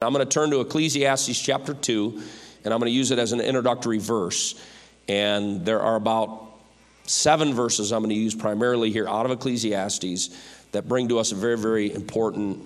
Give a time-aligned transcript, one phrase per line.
[0.00, 2.22] I'm going to turn to Ecclesiastes chapter 2,
[2.62, 4.54] and I'm going to use it as an introductory verse.
[5.08, 6.52] And there are about
[7.02, 10.30] seven verses I'm going to use primarily here out of Ecclesiastes
[10.70, 12.64] that bring to us a very, very important,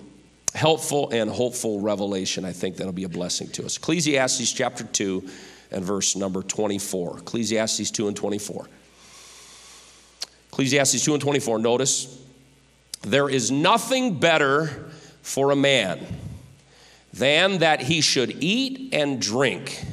[0.53, 2.45] helpful, and hopeful revelation.
[2.45, 3.77] I think that'll be a blessing to us.
[3.77, 5.27] Ecclesiastes chapter 2
[5.71, 7.17] and verse number 24.
[7.17, 8.67] Ecclesiastes 2 and 24.
[10.51, 11.57] Ecclesiastes 2 and 24.
[11.57, 12.15] Notice,
[13.01, 14.91] there is nothing better
[15.23, 16.05] for a man
[17.13, 19.83] than that he should eat and drink.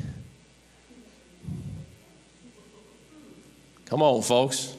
[3.84, 4.74] Come on, folks.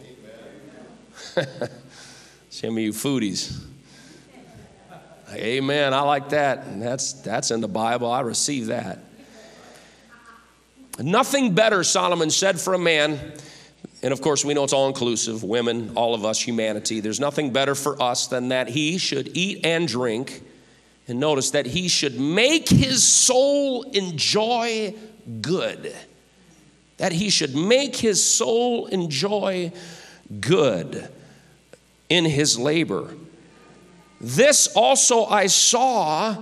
[2.49, 3.62] Some of you foodies.
[5.34, 5.93] Amen.
[5.93, 6.79] I like that.
[6.79, 8.12] That's, that's in the Bible.
[8.12, 8.99] I receive that.
[10.99, 13.34] Nothing better, Solomon said, for a man,
[14.03, 16.99] and of course we know it's all inclusive women, all of us, humanity.
[16.99, 20.43] There's nothing better for us than that he should eat and drink
[21.11, 24.95] and notice that he should make his soul enjoy
[25.41, 25.93] good.
[26.98, 29.73] That he should make his soul enjoy
[30.39, 31.09] good
[32.07, 33.13] in his labor.
[34.21, 36.37] This also I saw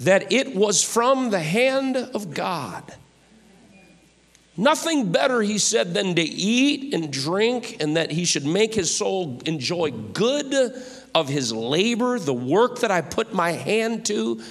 [0.00, 2.94] that it was from the hand of God.
[4.58, 8.94] Nothing better, he said, than to eat and drink, and that he should make his
[8.94, 10.74] soul enjoy good
[11.14, 14.42] of his labor, the work that I put my hand to.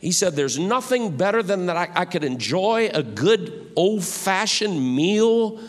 [0.00, 4.96] He said, There's nothing better than that I, I could enjoy a good old fashioned
[4.96, 5.60] meal.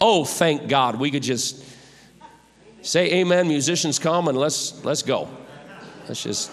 [0.00, 0.98] Oh, thank God.
[0.98, 1.64] We could just
[2.82, 3.48] say amen.
[3.48, 5.28] Musicians come and let's, let's go.
[6.08, 6.50] Let's just.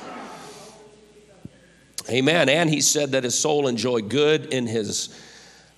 [2.10, 2.50] Amen.
[2.50, 5.16] And he said that his soul enjoyed good in his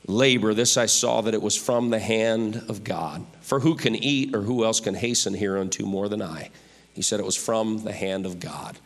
[0.08, 0.54] labor.
[0.54, 3.26] This I saw that it was from the hand of God.
[3.42, 6.52] For who can eat or who else can hasten hereunto more than I?
[6.94, 8.78] He said it was from the hand of God.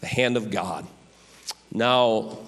[0.00, 0.86] The hand of God.
[1.72, 2.38] Now,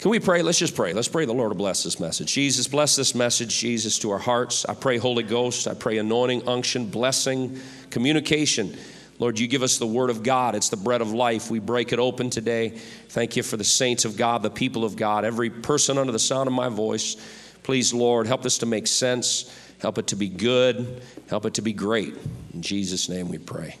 [0.00, 0.40] can we pray?
[0.40, 0.94] Let's just pray.
[0.94, 2.32] Let's pray the Lord bless this message.
[2.32, 4.64] Jesus, bless this message, Jesus, to our hearts.
[4.64, 7.60] I pray, Holy Ghost, I pray anointing, unction, blessing,
[7.90, 8.76] communication.
[9.18, 10.54] Lord, you give us the word of God.
[10.54, 11.50] It's the bread of life.
[11.50, 12.70] We break it open today.
[13.10, 16.18] Thank you for the saints of God, the people of God, every person under the
[16.18, 17.16] sound of my voice.
[17.62, 19.54] Please, Lord, help this to make sense.
[19.80, 21.02] Help it to be good.
[21.28, 22.14] Help it to be great.
[22.54, 23.76] In Jesus' name we pray.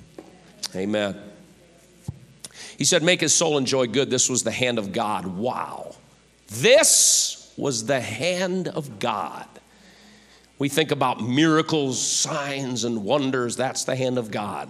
[0.74, 1.20] Amen.
[2.78, 4.10] He said, Make his soul enjoy good.
[4.10, 5.26] This was the hand of God.
[5.26, 5.94] Wow.
[6.48, 9.46] This was the hand of God.
[10.58, 13.56] We think about miracles, signs, and wonders.
[13.56, 14.68] That's the hand of God.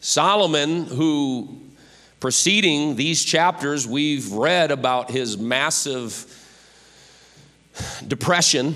[0.00, 1.60] Solomon, who
[2.20, 6.26] preceding these chapters, we've read about his massive
[8.06, 8.74] depression.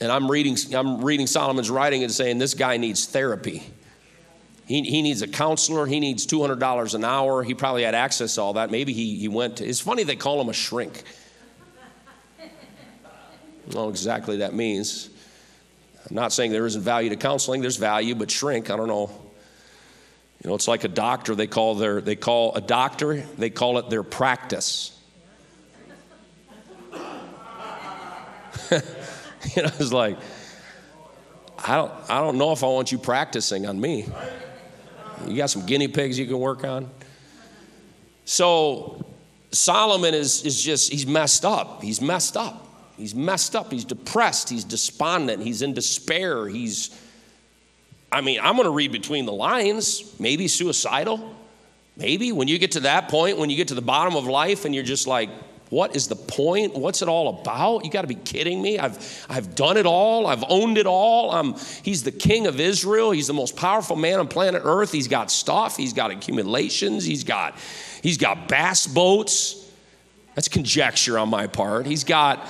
[0.00, 3.64] And I'm reading, I'm reading Solomon's writing and saying this guy needs therapy.
[4.70, 5.84] He, he needs a counselor.
[5.84, 7.42] He needs $200 an hour.
[7.42, 8.70] He probably had access to all that.
[8.70, 11.02] Maybe he, he went to, it's funny they call him a shrink.
[12.38, 12.48] I
[13.64, 15.10] don't know exactly that means.
[16.08, 17.62] I'm not saying there isn't value to counseling.
[17.62, 19.10] There's value, but shrink, I don't know.
[20.40, 21.34] You know, it's like a doctor.
[21.34, 24.96] They call their, they call a doctor, they call it their practice.
[28.70, 30.16] you know, it's like,
[31.58, 34.06] I don't, I don't know if I want you practicing on me.
[35.26, 36.90] You got some guinea pigs you can work on?
[38.24, 39.04] So
[39.52, 41.82] Solomon is, is just, he's messed up.
[41.82, 42.66] He's messed up.
[42.96, 43.72] He's messed up.
[43.72, 44.48] He's depressed.
[44.48, 45.42] He's despondent.
[45.42, 46.46] He's in despair.
[46.46, 46.96] He's,
[48.12, 51.34] I mean, I'm going to read between the lines, maybe suicidal.
[51.96, 54.64] Maybe when you get to that point, when you get to the bottom of life
[54.64, 55.30] and you're just like,
[55.70, 56.74] what is the point?
[56.74, 57.84] What's it all about?
[57.84, 58.80] You got to be kidding me.
[58.80, 60.26] I've, I've done it all.
[60.26, 61.30] I've owned it all.
[61.30, 61.54] I'm,
[61.84, 63.12] he's the king of Israel.
[63.12, 64.90] He's the most powerful man on planet Earth.
[64.90, 65.76] He's got stuff.
[65.76, 67.04] He's got accumulations.
[67.04, 67.56] He's got,
[68.02, 69.70] he's got bass boats.
[70.34, 71.86] That's conjecture on my part.
[71.86, 72.48] He's got,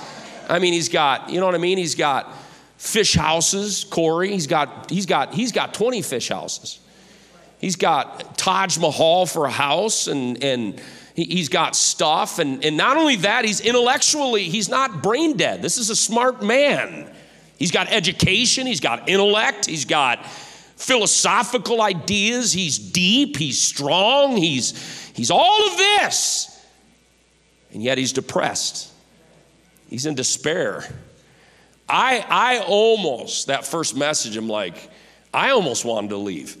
[0.49, 1.77] I mean, he's got, you know what I mean?
[1.77, 2.35] He's got
[2.77, 4.31] fish houses, Corey.
[4.31, 6.79] He's got, he's got, he's got 20 fish houses.
[7.59, 10.81] He's got Taj Mahal for a house and, and,
[11.15, 12.39] He's got stuff.
[12.39, 15.61] And, and not only that, he's intellectually, he's not brain dead.
[15.61, 17.09] This is a smart man.
[17.57, 25.11] He's got education, he's got intellect, he's got philosophical ideas, he's deep, he's strong, he's,
[25.13, 26.47] he's all of this.
[27.71, 28.91] And yet he's depressed.
[29.89, 30.85] He's in despair.
[31.87, 34.89] I, I almost, that first message, I'm like,
[35.33, 36.57] I almost wanted to leave.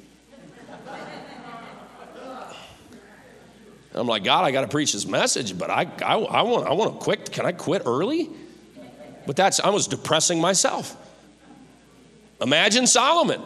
[3.93, 6.73] I'm like, God, I got to preach this message, but I, I, I, want, I
[6.73, 7.31] want to quit.
[7.31, 8.29] Can I quit early?
[9.25, 10.95] But that's, I was depressing myself.
[12.39, 13.41] Imagine Solomon.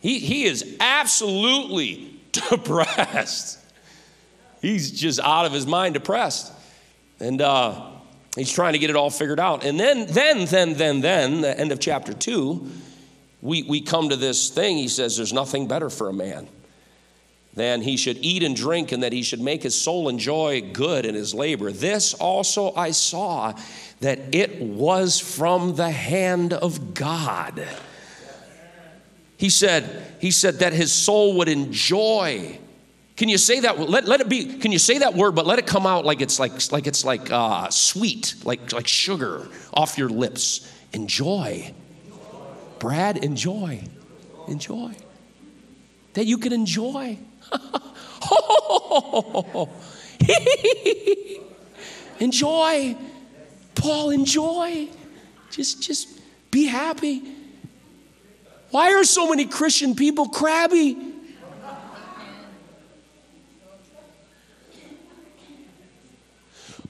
[0.00, 3.58] He, he is absolutely depressed.
[4.62, 6.52] he's just out of his mind, depressed.
[7.20, 7.90] And uh,
[8.36, 9.64] he's trying to get it all figured out.
[9.64, 12.70] And then, then, then, then, then, the end of chapter two,
[13.42, 14.78] we, we come to this thing.
[14.78, 16.48] He says, There's nothing better for a man
[17.54, 21.06] than he should eat and drink, and that he should make his soul enjoy good
[21.06, 21.70] in his labor.
[21.70, 23.54] This also I saw
[24.00, 27.66] that it was from the hand of God.
[29.36, 32.58] He said, he said that his soul would enjoy.
[33.16, 33.78] Can you say that?
[33.78, 34.58] Let, let it be.
[34.58, 37.04] Can you say that word, but let it come out like it's like like it's
[37.04, 40.70] like uh, sweet, like like sugar off your lips.
[40.92, 41.72] Enjoy,
[42.80, 43.18] Brad.
[43.18, 43.82] Enjoy,
[44.48, 44.94] enjoy.
[46.14, 47.18] That you can enjoy.
[52.20, 52.96] enjoy,
[53.74, 54.10] Paul.
[54.10, 54.88] Enjoy.
[55.50, 56.08] Just just
[56.50, 57.22] be happy.
[58.70, 61.12] Why are so many Christian people crabby?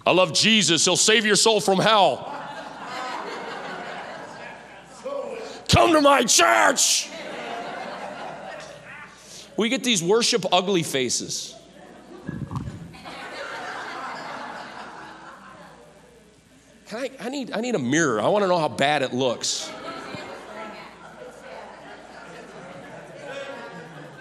[0.06, 0.84] I love Jesus.
[0.84, 2.31] He'll save your soul from hell.
[5.69, 7.08] Come to my church.
[9.56, 11.55] We get these worship ugly faces.
[16.87, 18.21] Can I, I, need, I need a mirror.
[18.21, 19.71] I want to know how bad it looks.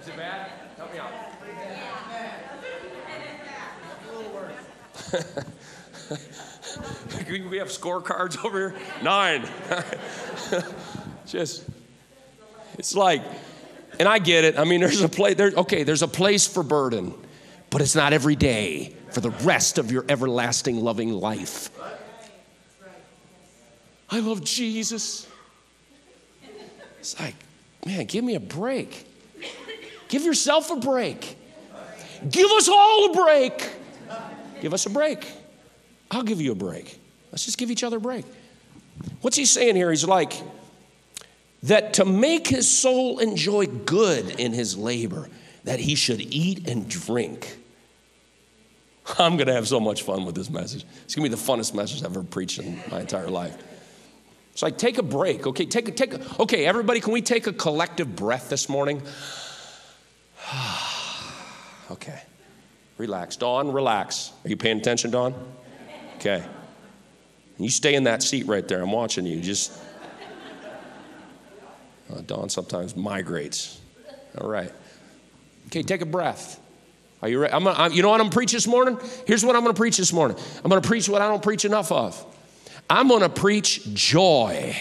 [0.01, 0.51] Is it bad?
[0.77, 1.11] Help me out.
[7.49, 8.79] we have scorecards over here?
[9.03, 9.47] Nine.
[11.27, 11.65] Just,
[12.79, 13.21] it's like,
[14.03, 14.59] and I get it.
[14.59, 17.13] I mean, there's a place, there, okay, there's a place for burden,
[17.69, 21.69] but it's not every day for the rest of your everlasting loving life.
[24.09, 25.25] I love Jesus.
[26.99, 27.35] It's like,
[27.85, 29.07] man, give me a break.
[30.09, 31.37] Give yourself a break.
[32.29, 33.69] Give us all a break.
[34.61, 35.25] Give us a break.
[36.11, 36.99] I'll give you a break.
[37.31, 38.25] Let's just give each other a break.
[39.21, 39.89] What's he saying here?
[39.89, 40.33] He's like,
[41.63, 45.29] that to make his soul enjoy good in his labor,
[45.63, 47.57] that he should eat and drink.
[49.19, 50.85] I'm going to have so much fun with this message.
[51.05, 53.57] It's going to be the funnest message I've ever preached in my entire life.
[54.51, 55.47] It's like take a break.
[55.47, 59.01] Okay, take a, take a, okay, everybody, can we take a collective breath this morning?
[61.91, 62.21] okay.
[62.97, 63.37] Relax.
[63.37, 64.31] Dawn, relax.
[64.45, 65.33] Are you paying attention, Dawn?
[66.17, 66.43] Okay.
[67.57, 68.81] You stay in that seat right there.
[68.81, 69.39] I'm watching you.
[69.39, 69.71] Just.
[72.13, 73.79] Uh, Dawn sometimes migrates.
[74.39, 74.71] All right.
[75.67, 76.59] Okay, take a breath.
[77.21, 77.53] Are you ready?
[77.53, 78.99] I'm gonna, I'm, you know what I'm gonna preach this morning?
[79.25, 80.37] Here's what I'm gonna preach this morning.
[80.63, 82.23] I'm gonna preach what I don't preach enough of.
[82.89, 84.75] I'm gonna preach joy.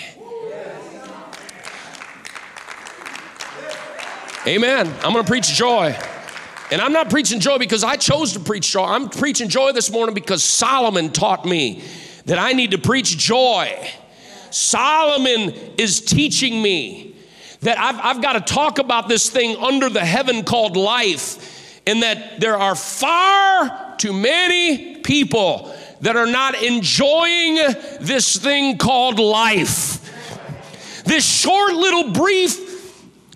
[4.47, 4.89] Amen.
[4.89, 5.97] I'm gonna preach joy.
[6.73, 8.85] And I'm not preaching joy because I chose to preach joy.
[8.85, 11.85] I'm preaching joy this morning because Solomon taught me
[12.27, 13.89] that I need to preach joy.
[14.51, 17.12] Solomon is teaching me
[17.63, 22.03] that I've, I've got to talk about this thing under the heaven called life, and
[22.03, 27.55] that there are far too many people that are not enjoying
[28.01, 30.01] this thing called life.
[31.05, 32.72] This short little brief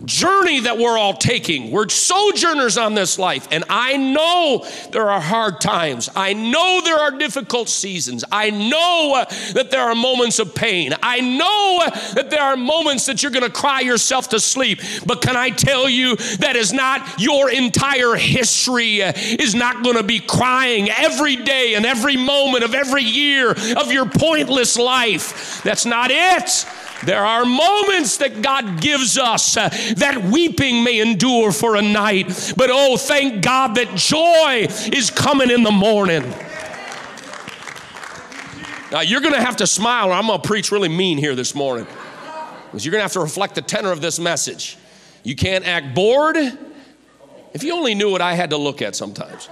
[0.06, 1.70] journey that we're all taking.
[1.70, 3.48] We're sojourners on this life.
[3.50, 6.08] And I know there are hard times.
[6.14, 8.24] I know there are difficult seasons.
[8.30, 10.94] I know uh, that there are moments of pain.
[11.02, 14.80] I know uh, that there are moments that you're going to cry yourself to sleep.
[15.04, 19.96] But can I tell you that is not your entire history uh, is not going
[19.96, 25.62] to be crying every day and every moment of every year of your pointless life.
[25.62, 26.66] That's not it.
[27.06, 32.26] There are moments that God gives us uh, that weeping may endure for a night,
[32.56, 36.22] but oh, thank God that joy is coming in the morning.
[38.90, 41.34] Now, you're going to have to smile, or I'm going to preach really mean here
[41.36, 41.86] this morning.
[42.66, 44.76] Because you're going to have to reflect the tenor of this message.
[45.22, 46.36] You can't act bored.
[47.52, 49.48] If you only knew what I had to look at sometimes.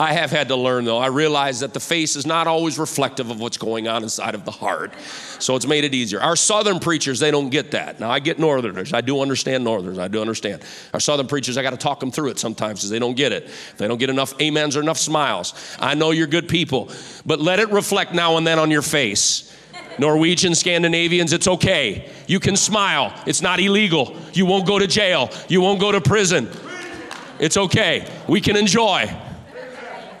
[0.00, 0.96] I have had to learn, though.
[0.96, 4.46] I realize that the face is not always reflective of what's going on inside of
[4.46, 4.94] the heart.
[5.38, 6.22] So it's made it easier.
[6.22, 8.00] Our southern preachers, they don't get that.
[8.00, 8.94] Now, I get northerners.
[8.94, 9.98] I do understand northerners.
[9.98, 10.62] I do understand.
[10.94, 13.32] Our southern preachers, I got to talk them through it sometimes because they don't get
[13.32, 13.50] it.
[13.76, 15.52] They don't get enough amens or enough smiles.
[15.78, 16.90] I know you're good people,
[17.26, 19.54] but let it reflect now and then on your face.
[19.98, 22.10] Norwegian, Scandinavians, it's okay.
[22.26, 23.12] You can smile.
[23.26, 24.16] It's not illegal.
[24.32, 25.28] You won't go to jail.
[25.48, 26.48] You won't go to prison.
[27.38, 28.10] It's okay.
[28.26, 29.14] We can enjoy.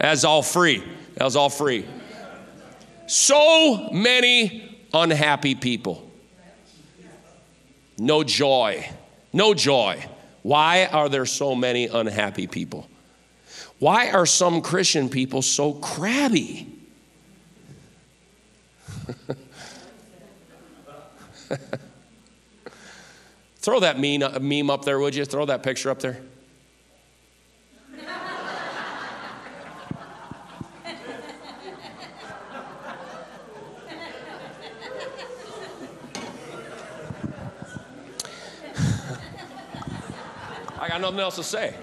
[0.00, 0.82] That's all free.
[1.14, 1.86] That was all free.
[3.06, 6.10] So many unhappy people.
[7.98, 8.88] No joy.
[9.32, 10.04] No joy.
[10.42, 12.88] Why are there so many unhappy people?
[13.78, 16.66] Why are some Christian people so crabby?
[23.56, 25.26] Throw that meme up there, would you?
[25.26, 26.22] Throw that picture up there.
[41.00, 41.74] Got nothing else to say.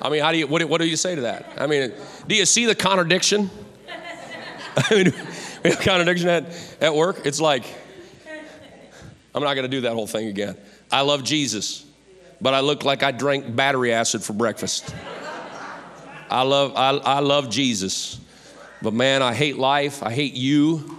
[0.00, 1.52] I mean, how do you, what, what do you say to that?
[1.58, 1.92] I mean,
[2.26, 3.50] do you see the contradiction?
[4.76, 5.12] I mean,
[5.64, 7.26] we have contradiction at, at work.
[7.26, 7.64] It's like,
[9.34, 10.56] I'm not going to do that whole thing again.
[10.90, 11.86] I love Jesus,
[12.40, 14.94] but I look like I drank battery acid for breakfast.
[16.30, 18.18] I love, I, I love Jesus,
[18.80, 20.02] but man, I hate life.
[20.02, 20.98] I hate you.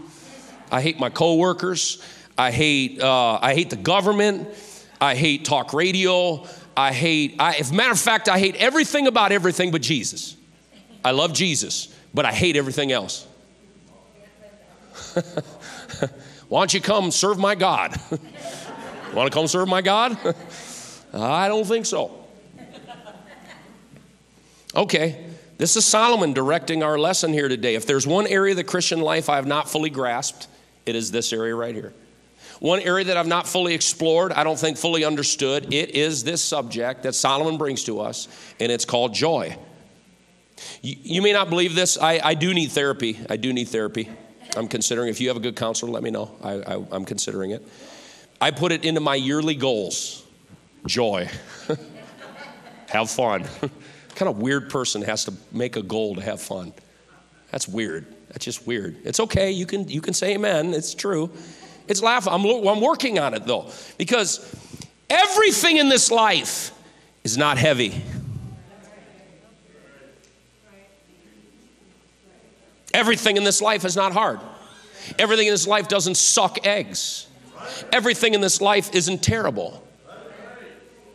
[0.72, 2.04] I hate my coworkers.
[2.38, 4.48] I hate, uh, I hate the government.
[5.02, 6.48] I hate talk radio.
[6.76, 10.36] I hate, I, as a matter of fact, I hate everything about everything but Jesus.
[11.06, 13.28] I love Jesus, but I hate everything else.
[16.50, 17.96] Why don't you come serve my God?
[19.14, 20.18] Want to come serve my God?
[21.14, 22.20] I don't think so.
[24.76, 25.24] Okay,
[25.60, 27.76] this is Solomon directing our lesson here today.
[27.76, 30.48] If there's one area of the Christian life I have not fully grasped,
[30.88, 31.94] it is this area right here.
[32.60, 36.42] One area that I've not fully explored, I don't think fully understood, it is this
[36.42, 38.28] subject that Solomon brings to us,
[38.60, 39.58] and it's called joy.
[40.82, 41.98] You, you may not believe this.
[41.98, 43.20] I, I do need therapy.
[43.30, 44.10] I do need therapy.
[44.56, 45.10] I'm considering.
[45.10, 46.32] If you have a good counselor, let me know.
[46.42, 47.68] I, I, I'm considering it.
[48.40, 50.24] I put it into my yearly goals
[50.86, 51.30] joy.
[52.90, 53.46] have fun.
[54.16, 56.74] kind of weird person has to make a goal to have fun?
[57.52, 58.06] That's weird.
[58.30, 58.98] That's just weird.
[59.04, 59.52] It's okay.
[59.52, 60.74] You can, you can say amen.
[60.74, 61.32] It's true.
[61.88, 62.36] It's laughable.
[62.36, 64.56] I'm, I'm working on it though, because
[65.10, 66.72] everything in this life
[67.24, 68.02] is not heavy.
[72.94, 74.40] Everything in this life is not hard.
[75.18, 77.28] Everything in this life doesn't suck eggs.
[77.92, 79.84] Everything in this life isn't terrible.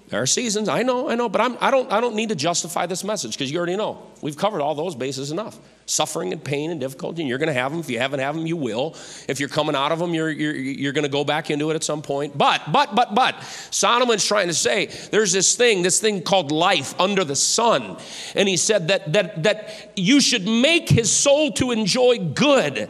[0.09, 2.35] There are seasons, I know, I know, but I'm, I, don't, I don't need to
[2.35, 4.03] justify this message because you already know.
[4.23, 5.59] We've covered all those bases enough.
[5.85, 7.81] Suffering and pain and difficulty, and you're going to have them.
[7.81, 8.97] If you haven't had them, you will.
[9.29, 11.75] If you're coming out of them, you're, you're, you're going to go back into it
[11.75, 12.39] at some point.
[12.39, 16.99] But, but, but, but, Solomon's trying to say there's this thing, this thing called life
[16.99, 17.99] under the sun.
[18.35, 22.89] And he said that, that, that you should make his soul to enjoy good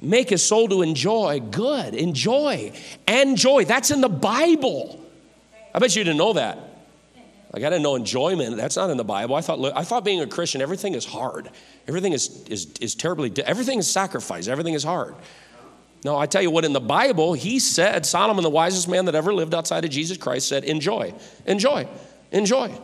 [0.00, 2.70] make his soul to enjoy good, enjoy,
[3.08, 3.64] and joy.
[3.64, 5.07] That's in the Bible.
[5.78, 6.58] I bet you didn't know that.
[7.52, 8.56] Like I didn't know enjoyment.
[8.56, 9.36] That's not in the Bible.
[9.36, 11.50] I thought I thought being a Christian, everything is hard.
[11.86, 13.32] Everything is is is terribly.
[13.44, 14.48] Everything is sacrifice.
[14.48, 15.14] Everything is hard.
[16.04, 16.64] No, I tell you what.
[16.64, 20.16] In the Bible, he said Solomon, the wisest man that ever lived outside of Jesus
[20.16, 21.14] Christ, said, "Enjoy,
[21.46, 21.86] enjoy,
[22.32, 22.76] enjoy."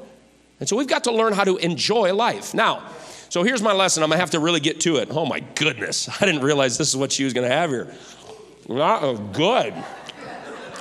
[0.61, 2.55] And so we've got to learn how to enjoy life.
[2.55, 2.89] Now,
[3.29, 4.05] so here's my lesson.
[4.05, 5.09] I'm gonna have to really get to it.
[5.11, 7.93] Oh my goodness, I didn't realize this is what she was gonna have here.
[8.69, 9.75] Not good.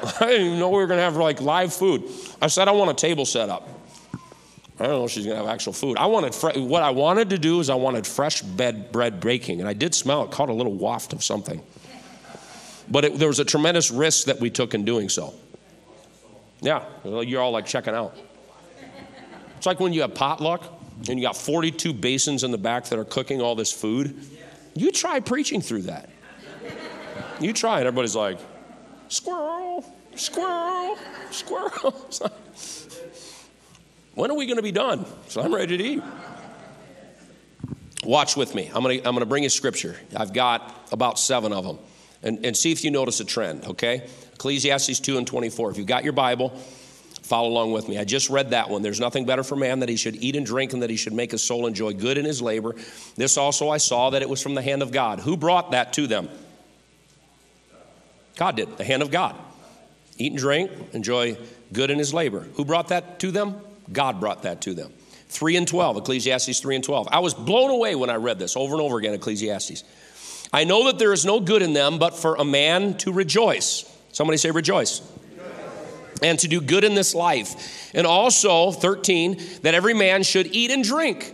[0.19, 2.03] I didn't even know we were going to have like live food.
[2.41, 3.69] I said I want a table set up.
[4.79, 5.98] I don't know if she's going to have actual food.
[5.98, 9.60] I wanted fre- what I wanted to do is I wanted fresh bed bread baking,
[9.60, 10.31] and I did smell it.
[10.31, 11.62] Caught a little waft of something,
[12.89, 15.33] but it, there was a tremendous risk that we took in doing so.
[16.60, 18.17] Yeah, you're all like checking out.
[19.57, 20.63] It's like when you have potluck
[21.07, 24.19] and you got 42 basins in the back that are cooking all this food.
[24.75, 26.10] You try preaching through that.
[27.39, 28.39] You try, and everybody's like,
[29.07, 30.98] squirrel, squirrel,
[31.31, 31.95] squirrel.
[34.15, 35.05] when are we going to be done?
[35.27, 36.03] So I'm ready to eat.
[38.03, 38.69] Watch with me.
[38.74, 39.95] I'm going to I'm gonna bring you scripture.
[40.15, 41.79] I've got about seven of them.
[42.22, 44.07] And, and see if you notice a trend, okay?
[44.33, 45.72] Ecclesiastes 2 and 24.
[45.72, 46.51] If you've got your Bible,
[47.22, 47.98] follow along with me.
[47.98, 48.81] I just read that one.
[48.81, 51.13] There's nothing better for man that he should eat and drink and that he should
[51.13, 52.75] make his soul enjoy good in his labor.
[53.17, 55.19] This also I saw that it was from the hand of God.
[55.19, 56.29] Who brought that to them?
[58.36, 59.36] God did, the hand of God.
[60.18, 61.38] Eat and drink, enjoy
[61.72, 62.42] good in his labor.
[62.56, 63.56] Who brought that to them?
[63.92, 64.92] God brought that to them.
[65.30, 67.08] 3 and 12, Ecclesiastes 3 and 12.
[67.12, 69.84] I was blown away when I read this over and over again, Ecclesiastes.
[70.54, 73.90] I know that there is no good in them but for a man to rejoice.
[74.12, 75.02] Somebody say, rejoice.
[76.22, 77.92] And to do good in this life.
[77.96, 81.34] And also, 13, that every man should eat and drink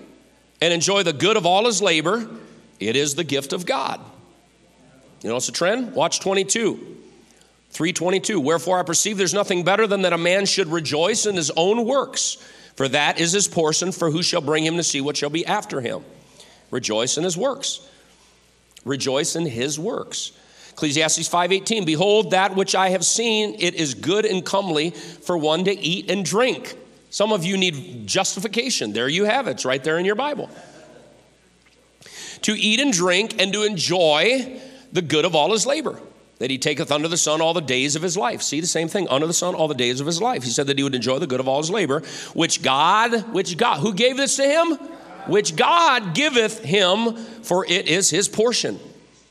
[0.61, 2.27] and enjoy the good of all his labor.
[2.79, 3.99] It is the gift of God.
[5.21, 5.93] You know it's a trend?
[5.93, 6.97] Watch 22.
[7.71, 8.39] 322.
[8.39, 11.85] Wherefore I perceive there's nothing better than that a man should rejoice in his own
[11.85, 12.37] works,
[12.75, 15.45] for that is his portion, for who shall bring him to see what shall be
[15.45, 16.03] after him?
[16.71, 17.81] Rejoice in his works.
[18.85, 20.31] Rejoice in his works.
[20.71, 25.65] Ecclesiastes 5:18 Behold that which I have seen it is good and comely for one
[25.65, 26.75] to eat and drink
[27.09, 28.93] Some of you need justification.
[28.93, 29.51] There you have it.
[29.51, 30.49] It's right there in your Bible.
[32.43, 34.61] To eat and drink and to enjoy
[34.91, 35.99] the good of all his labor
[36.39, 38.41] that he taketh under the sun all the days of his life.
[38.41, 40.43] See the same thing, under the sun all the days of his life.
[40.43, 42.01] He said that he would enjoy the good of all his labor,
[42.33, 44.75] which God, which God, who gave this to him?
[45.27, 48.79] Which God giveth him, for it is his portion.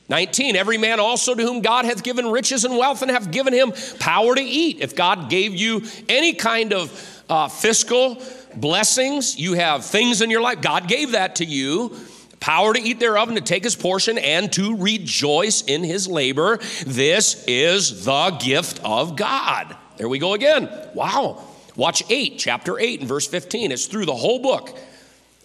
[0.07, 3.53] 19, every man also to whom God hath given riches and wealth and hath given
[3.53, 4.79] him power to eat.
[4.79, 8.21] If God gave you any kind of uh, fiscal
[8.55, 11.95] blessings, you have things in your life, God gave that to you
[12.39, 16.59] power to eat thereof and to take his portion and to rejoice in his labor.
[16.85, 19.75] This is the gift of God.
[19.97, 20.69] There we go again.
[20.93, 21.43] Wow.
[21.75, 23.71] Watch 8, chapter 8, and verse 15.
[23.71, 24.77] It's through the whole book,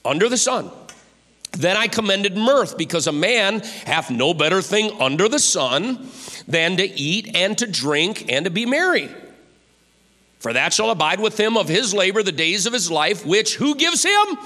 [0.05, 0.71] under the sun.
[1.53, 6.09] Then I commended mirth, because a man hath no better thing under the sun
[6.49, 9.09] than to eat and to drink and to be merry.
[10.41, 13.55] For that shall abide with him of his labor the days of his life, which
[13.55, 14.39] who gives him?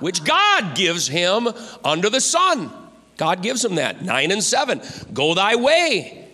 [0.00, 1.48] Which God gives him
[1.84, 2.70] under the sun.
[3.16, 4.02] God gives him that.
[4.02, 4.80] Nine and seven.
[5.12, 6.28] Go thy way.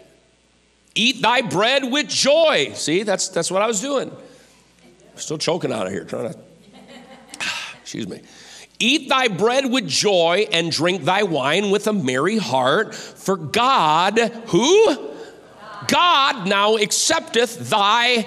[0.95, 2.73] Eat thy bread with joy.
[2.75, 4.11] See, that's, that's what I was doing.
[5.16, 6.38] Still choking out of here, trying to.
[7.83, 8.21] Excuse me.
[8.78, 14.19] Eat thy bread with joy and drink thy wine with a merry heart, for God,
[14.19, 15.12] who?
[15.87, 18.26] God now accepteth thy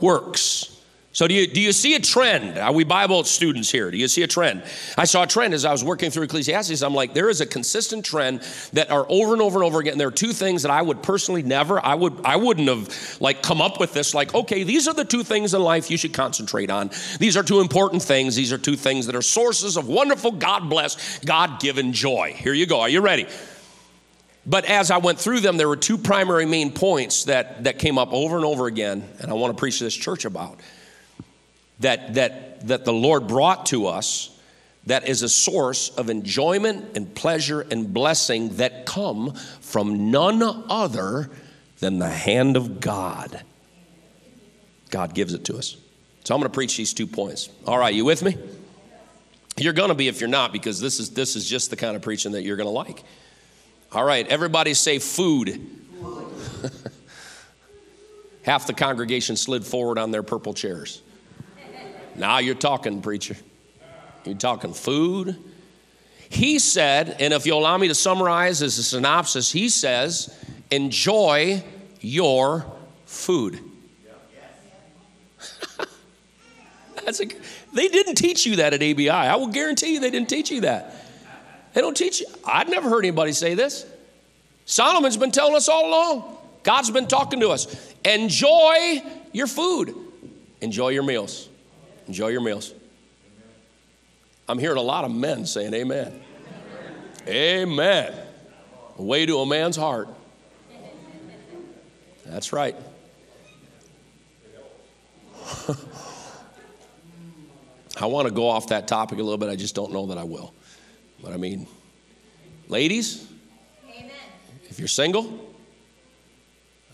[0.00, 0.71] works.
[1.14, 2.56] So, do you, do you see a trend?
[2.56, 3.90] Are we Bible students here?
[3.90, 4.62] Do you see a trend?
[4.96, 6.80] I saw a trend as I was working through Ecclesiastes.
[6.80, 8.40] I'm like, there is a consistent trend
[8.72, 9.98] that are over and over and over again.
[9.98, 13.42] There are two things that I would personally never, I would, I wouldn't have like
[13.42, 14.14] come up with this.
[14.14, 16.88] Like, okay, these are the two things in life you should concentrate on.
[17.18, 18.34] These are two important things.
[18.34, 22.32] These are two things that are sources of wonderful, God bless, God given joy.
[22.34, 22.80] Here you go.
[22.80, 23.26] Are you ready?
[24.46, 27.98] But as I went through them, there were two primary main points that, that came
[27.98, 30.58] up over and over again, and I want to preach to this church about
[31.82, 34.32] that, that, that the Lord brought to us
[34.86, 41.30] that is a source of enjoyment and pleasure and blessing that come from none other
[41.78, 43.42] than the hand of God.
[44.90, 45.76] God gives it to us.
[46.24, 47.48] So I'm going to preach these two points.
[47.66, 48.36] All right, you with me?
[49.56, 51.94] You're going to be if you're not because this is this is just the kind
[51.94, 53.02] of preaching that you're going to like.
[53.92, 55.60] All right, everybody say food.
[58.42, 61.02] Half the congregation slid forward on their purple chairs.
[62.14, 63.36] Now you're talking, preacher.
[64.24, 65.36] You're talking food.
[66.28, 70.34] He said, and if you'll allow me to summarize as a synopsis, he says,
[70.70, 71.62] enjoy
[72.00, 72.64] your
[73.04, 73.60] food.
[77.04, 77.26] That's a,
[77.74, 79.10] they didn't teach you that at ABI.
[79.10, 80.94] I will guarantee you they didn't teach you that.
[81.74, 82.26] They don't teach you.
[82.46, 83.86] I've never heard anybody say this.
[84.64, 86.38] Solomon's been telling us all along.
[86.62, 87.66] God's been talking to us.
[88.04, 89.94] Enjoy your food.
[90.60, 91.48] Enjoy your meals.
[92.06, 92.74] Enjoy your meals.
[94.48, 96.20] I'm hearing a lot of men saying amen.
[97.26, 98.12] Amen.
[98.96, 100.08] Way to a man's heart.
[102.26, 102.76] That's right.
[108.00, 109.48] I want to go off that topic a little bit.
[109.48, 110.54] I just don't know that I will.
[111.22, 111.66] But I mean,
[112.68, 113.28] ladies,
[113.88, 114.10] Amen.
[114.68, 115.54] if you're single,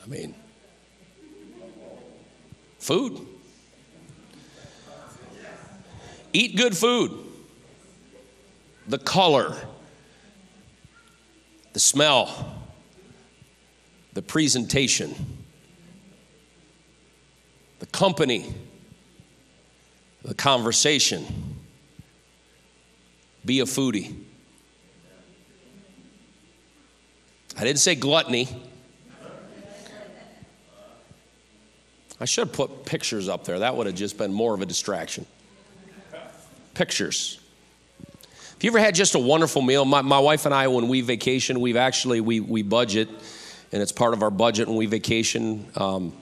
[0.05, 0.35] I mean,
[2.79, 3.27] food.
[6.33, 7.13] Eat good food.
[8.87, 9.57] The color,
[11.73, 12.63] the smell,
[14.15, 15.15] the presentation,
[17.79, 18.55] the company,
[20.23, 21.25] the conversation.
[23.45, 24.15] Be a foodie.
[27.57, 28.49] I didn't say gluttony.
[32.21, 33.61] I should have put pictures up there.
[33.61, 35.27] That would have just been more of a distraction
[36.79, 37.41] pictures.
[38.31, 39.85] Have you ever had just a wonderful meal?
[39.85, 43.09] My, my wife and I, when we vacation, we've actually, we, we budget,
[43.73, 45.67] and it's part of our budget when we vacation.
[45.75, 46.13] Um,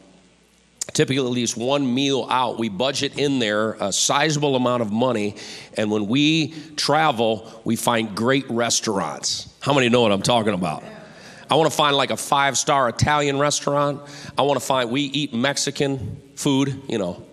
[0.93, 2.59] typically at least one meal out.
[2.59, 5.37] We budget in there a sizable amount of money,
[5.77, 9.55] and when we travel, we find great restaurants.
[9.61, 10.83] How many know what I'm talking about?
[11.51, 14.01] I want to find like a five star Italian restaurant.
[14.39, 17.26] I want to find, we eat Mexican food, you know,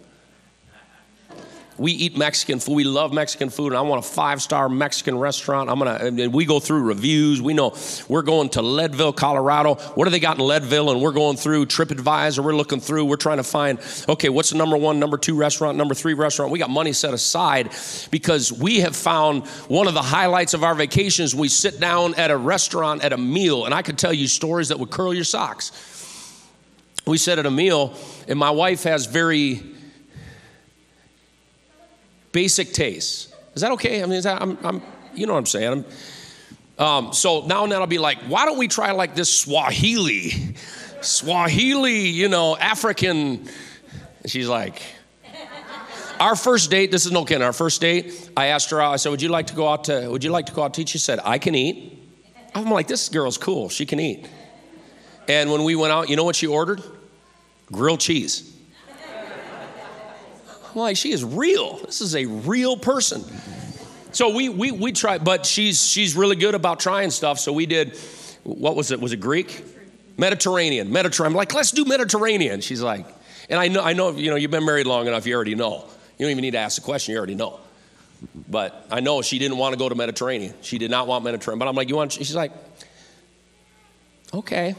[1.83, 2.75] we eat Mexican food.
[2.75, 5.69] We love Mexican food, and I want a five star Mexican restaurant.
[5.69, 7.41] I'm gonna, and we go through reviews.
[7.41, 7.75] We know
[8.07, 9.75] we're going to Leadville, Colorado.
[9.75, 10.91] What do they got in Leadville?
[10.91, 12.41] And we're going through TripAdvisor.
[12.41, 13.03] We're looking through.
[13.03, 16.53] We're trying to find, okay, what's the number one, number two restaurant, number three restaurant?
[16.53, 17.71] We got money set aside
[18.11, 21.35] because we have found one of the highlights of our vacations.
[21.35, 24.69] We sit down at a restaurant at a meal, and I could tell you stories
[24.69, 25.73] that would curl your socks.
[27.05, 27.93] We sit at a meal,
[28.29, 29.72] and my wife has very
[32.33, 33.33] basic tastes.
[33.55, 34.03] Is that okay?
[34.03, 34.81] I mean, that, I'm, I'm
[35.15, 35.85] you know what I'm saying?
[36.77, 39.33] I'm, um, so now and then I'll be like, why don't we try like this
[39.33, 40.55] Swahili?
[41.01, 43.47] Swahili, you know, African.
[44.21, 44.81] And she's like,
[46.19, 49.09] our first date, this is no kidding, our first date, I asked her I said,
[49.09, 50.89] Would you like to go out to would you like to go out to eat?
[50.89, 51.99] She said, I can eat.
[52.55, 54.27] I'm like, this girl's cool, she can eat.
[55.27, 56.81] And when we went out, you know what she ordered?
[57.71, 58.52] Grilled cheese.
[60.73, 61.77] I'm like, she is real.
[61.77, 63.23] This is a real person.
[64.11, 67.39] So we we we tried, but she's she's really good about trying stuff.
[67.39, 67.97] So we did
[68.43, 68.99] what was it?
[68.99, 69.63] Was it Greek?
[70.17, 70.91] Mediterranean.
[70.91, 71.33] Mediterranean.
[71.33, 72.61] I'm like, let's do Mediterranean.
[72.61, 73.05] She's like,
[73.49, 75.85] and I know I know you know you've been married long enough, you already know.
[76.17, 77.59] You don't even need to ask the question, you already know.
[78.49, 80.53] But I know she didn't want to go to Mediterranean.
[80.61, 81.59] She did not want Mediterranean.
[81.59, 82.13] But I'm like, you want?
[82.13, 82.51] She's like,
[84.33, 84.75] okay.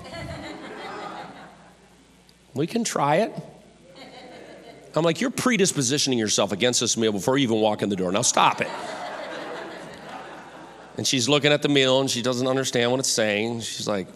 [2.55, 3.33] we can try it.
[4.97, 8.13] I'm like, you're predispositioning yourself against this meal before you even walk in the door.
[8.13, 8.69] Now stop it.
[10.97, 13.61] and she's looking at the meal and she doesn't understand what it's saying.
[13.61, 14.09] She's like,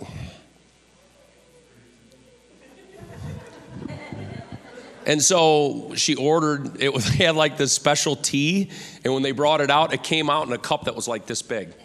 [5.09, 8.71] And so she ordered, it was, they had like this special tea.
[9.03, 11.27] And when they brought it out, it came out in a cup that was like
[11.27, 11.75] this big.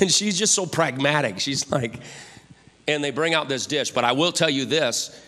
[0.00, 1.40] And she's just so pragmatic.
[1.40, 2.00] She's like,
[2.86, 3.90] and they bring out this dish.
[3.90, 5.18] But I will tell you this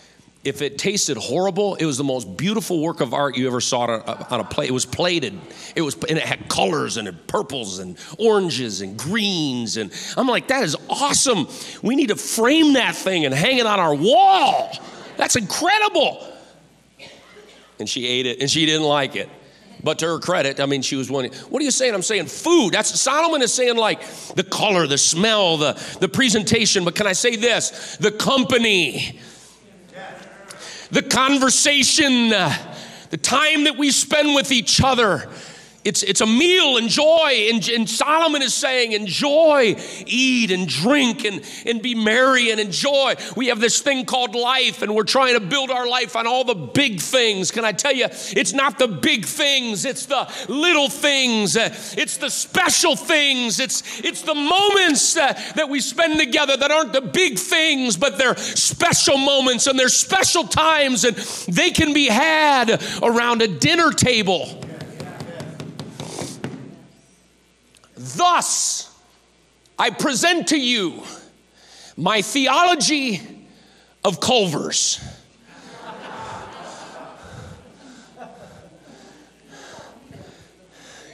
[0.43, 3.81] if it tasted horrible, it was the most beautiful work of art you ever saw
[3.81, 4.69] on a, on a plate.
[4.69, 5.39] It was plated.
[5.73, 9.77] It was, and it had colors and it purples and oranges and greens.
[9.77, 11.47] And I'm like, that is awesome.
[11.81, 14.77] We need to frame that thing and hang it on our wall.
[15.15, 16.27] That's incredible.
[17.79, 19.29] And she ate it and she didn't like it.
[19.81, 21.25] But to her credit, I mean, she was one.
[21.25, 21.93] What are you saying?
[21.93, 22.73] I'm saying food.
[22.73, 24.01] That's Solomon is saying like
[24.35, 26.85] the color, the smell, the, the presentation.
[26.85, 27.97] But can I say this?
[27.97, 29.19] The company,
[30.93, 35.27] the conversation, the time that we spend with each other.
[35.85, 37.49] It's, it's a meal, enjoy.
[37.51, 43.15] And, and Solomon is saying, enjoy, eat and drink and, and be merry and enjoy.
[43.35, 46.43] We have this thing called life, and we're trying to build our life on all
[46.43, 47.51] the big things.
[47.51, 52.17] Can I tell you, it's not the big things, it's the little things, uh, it's
[52.17, 57.01] the special things, it's, it's the moments that, that we spend together that aren't the
[57.01, 61.15] big things, but they're special moments and they're special times, and
[61.47, 64.61] they can be had around a dinner table.
[68.03, 68.93] Thus,
[69.79, 71.03] I present to you
[71.95, 73.21] my theology
[74.03, 74.99] of Culver's.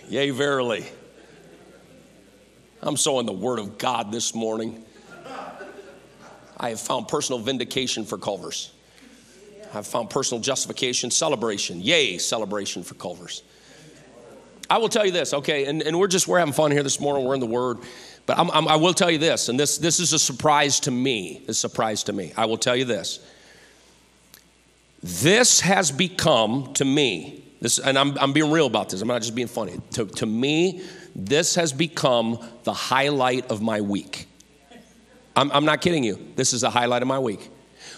[0.10, 0.84] Yea, verily.
[2.82, 4.84] I'm so in the Word of God this morning.
[6.58, 8.71] I have found personal vindication for Culver's.
[9.75, 11.82] I've found personal justification, celebration.
[11.82, 13.43] Yay, celebration for Culver's.
[14.69, 16.99] I will tell you this, okay, and, and we're just, we're having fun here this
[16.99, 17.79] morning, we're in the Word,
[18.25, 20.91] but I'm, I'm, i will tell you this, and this, this is a surprise to
[20.91, 22.32] me, a surprise to me.
[22.38, 23.19] I will tell you this.
[25.01, 29.21] This has become, to me, this, and I'm, I'm being real about this, I'm not
[29.21, 29.79] just being funny.
[29.93, 30.84] To, to me,
[31.15, 34.27] this has become the highlight of my week.
[35.36, 36.19] I'm, I'm not kidding you.
[36.36, 37.49] This is the highlight of my week.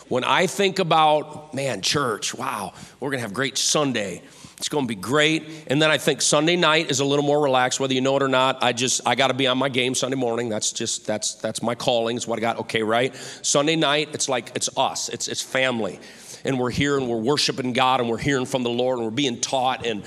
[0.07, 4.21] When I think about, man, church, wow, we're gonna have great Sunday
[4.61, 5.43] it's going to be great.
[5.65, 8.21] And then I think Sunday night is a little more relaxed, whether you know it
[8.21, 8.61] or not.
[8.61, 10.49] I just I got to be on my game Sunday morning.
[10.49, 12.15] That's just that's that's my calling.
[12.15, 12.59] It's what I got.
[12.59, 13.15] Okay, right?
[13.41, 15.09] Sunday night, it's like it's us.
[15.09, 15.99] It's it's family,
[16.45, 19.09] and we're here and we're worshiping God and we're hearing from the Lord and we're
[19.11, 19.83] being taught.
[19.83, 20.03] And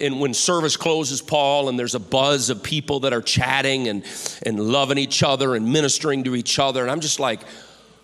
[0.00, 4.06] and when service closes, Paul, and there's a buzz of people that are chatting and
[4.42, 7.42] and loving each other and ministering to each other, and I'm just like,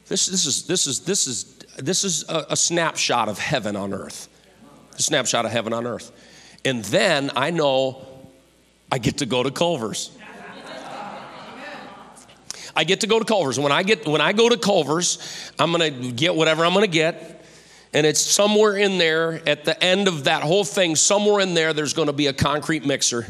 [0.09, 1.45] this this is this is this is
[1.79, 4.29] this is a, a snapshot of heaven on earth
[4.97, 6.13] a snapshot of heaven on earth.
[6.65, 8.07] And then I know
[8.91, 10.11] I get to go to Culver's.
[12.77, 13.59] I get to go to Culver's.
[13.59, 17.45] When I get when I go to Culver's, I'm gonna get whatever I'm gonna get.
[17.93, 21.73] And it's somewhere in there, at the end of that whole thing, somewhere in there,
[21.73, 23.27] there's gonna be a concrete mixer.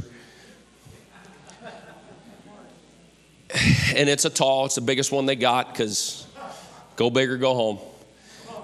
[3.94, 6.26] And it's a tall, it's the biggest one they got, because
[6.96, 7.78] go big or go home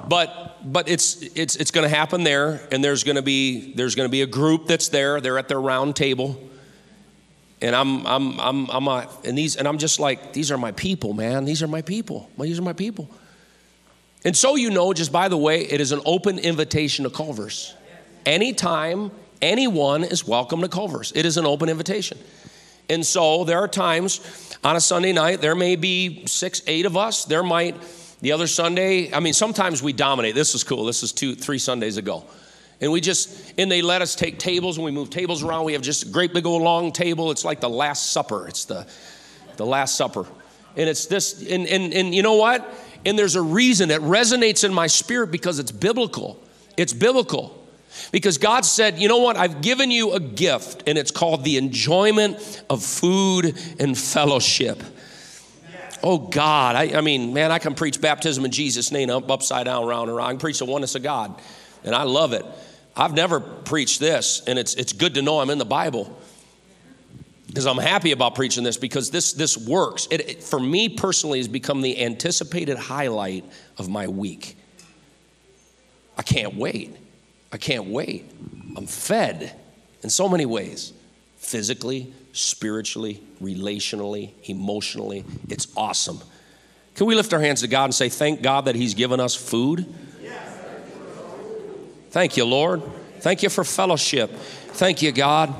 [0.08, 3.94] but but it's it's it's going to happen there and there's going to be there's
[3.94, 6.40] going to be a group that's there they're at their round table.
[7.62, 10.72] And i'm i'm i'm i'm a, and these and i'm just like these are my
[10.72, 11.44] people man.
[11.44, 12.30] These are my people.
[12.38, 13.10] These are my people.
[14.24, 17.74] And so you know just by the way it is an open invitation to culver's.
[18.26, 19.10] Anytime
[19.40, 21.12] anyone is welcome to culver's.
[21.14, 22.18] It is an open invitation.
[22.88, 24.20] And so there are times
[24.64, 27.24] on a sunday night there may be six eight of us.
[27.24, 27.76] There might
[28.20, 30.34] the other Sunday, I mean, sometimes we dominate.
[30.34, 30.84] This is cool.
[30.84, 32.24] This is two, three Sundays ago.
[32.80, 35.64] And we just, and they let us take tables and we move tables around.
[35.64, 37.30] We have just a great big old long table.
[37.30, 38.48] It's like the Last Supper.
[38.48, 38.86] It's the,
[39.56, 40.26] the Last Supper.
[40.76, 42.66] And it's this, and, and, and you know what?
[43.04, 46.42] And there's a reason it resonates in my spirit because it's biblical.
[46.76, 47.56] It's biblical.
[48.12, 49.36] Because God said, you know what?
[49.36, 54.82] I've given you a gift, and it's called the enjoyment of food and fellowship.
[56.02, 59.66] Oh God, I, I, mean, man, I can preach baptism in Jesus' name up, upside
[59.66, 60.28] down, round and round.
[60.28, 61.40] I can preach the oneness of God,
[61.84, 62.44] and I love it.
[62.96, 66.16] I've never preached this, and it's, it's good to know I'm in the Bible
[67.46, 70.06] because I'm happy about preaching this because this, this works.
[70.10, 73.44] It, it, for me personally, has become the anticipated highlight
[73.76, 74.56] of my week.
[76.16, 76.96] I can't wait.
[77.52, 78.30] I can't wait.
[78.76, 79.58] I'm fed
[80.02, 80.92] in so many ways
[81.38, 85.24] physically, spiritually, relationally, emotionally.
[85.48, 86.20] It's awesome.
[86.94, 89.34] Can we lift our hands to God and say, Thank God that He's given us
[89.34, 89.86] food?
[92.10, 92.82] Thank you, Lord.
[93.20, 94.30] Thank you for fellowship.
[94.30, 95.54] Thank you, God.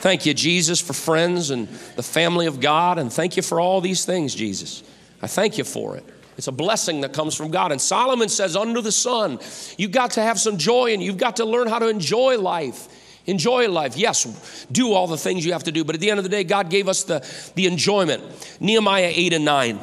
[0.00, 2.98] Thank you, Jesus, for friends and the family of God.
[2.98, 4.82] And thank you for all these things, Jesus.
[5.22, 6.04] I thank you for it.
[6.36, 7.72] It's a blessing that comes from God.
[7.72, 9.40] And Solomon says, under the sun,
[9.76, 12.88] you've got to have some joy and you've got to learn how to enjoy life.
[13.28, 13.94] Enjoy life.
[13.98, 15.84] Yes, do all the things you have to do.
[15.84, 17.24] But at the end of the day, God gave us the,
[17.56, 18.22] the enjoyment.
[18.58, 19.78] Nehemiah 8 and 9.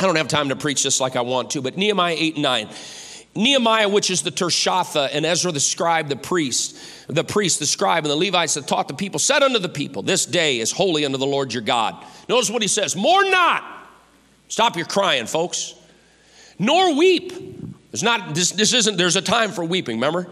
[0.00, 2.42] I don't have time to preach this like I want to, but Nehemiah 8 and
[2.42, 2.68] 9.
[3.34, 8.04] Nehemiah, which is the Tirshatha, and Ezra the scribe, the priest, the priest, the scribe,
[8.04, 11.04] and the Levites that taught the people, said unto the people, This day is holy
[11.04, 12.02] unto the Lord your God.
[12.30, 13.64] Notice what he says, more not.
[14.48, 15.74] Stop your crying, folks.
[16.58, 17.34] Nor weep.
[17.92, 20.26] There's not, this, this isn't, there's a time for weeping, remember?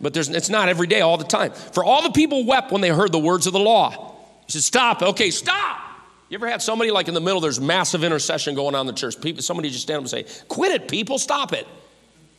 [0.00, 1.52] But there's, it's not every day, all the time.
[1.52, 4.14] For all the people wept when they heard the words of the law.
[4.46, 5.02] He said, Stop.
[5.02, 5.80] Okay, stop.
[6.28, 8.98] You ever had somebody like in the middle, there's massive intercession going on in the
[8.98, 9.20] church.
[9.20, 11.66] People, somebody just stand up and say, Quit it, people, stop it.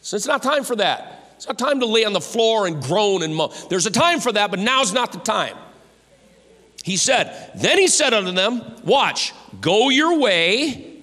[0.02, 1.34] So it's not time for that.
[1.38, 3.52] It's not time to lay on the floor and groan and moan.
[3.70, 5.56] There's a time for that, but now's not the time.
[6.84, 11.02] He said, Then he said unto them, Watch, go your way,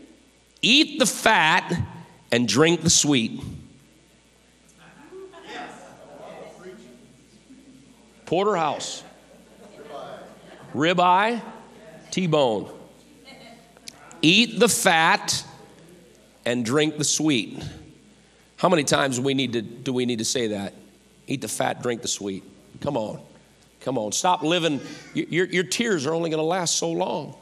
[0.60, 1.72] eat the fat,
[2.32, 3.40] and drink the sweet.
[8.26, 9.02] Porterhouse,
[10.74, 11.42] ribeye,
[12.10, 12.70] T bone.
[14.22, 15.44] Eat the fat
[16.46, 17.62] and drink the sweet.
[18.56, 20.72] How many times we need to, do we need to say that?
[21.26, 22.42] Eat the fat, drink the sweet.
[22.80, 23.20] Come on.
[23.80, 24.12] Come on.
[24.12, 24.80] Stop living.
[25.12, 27.36] Your, your tears are only going to last so long.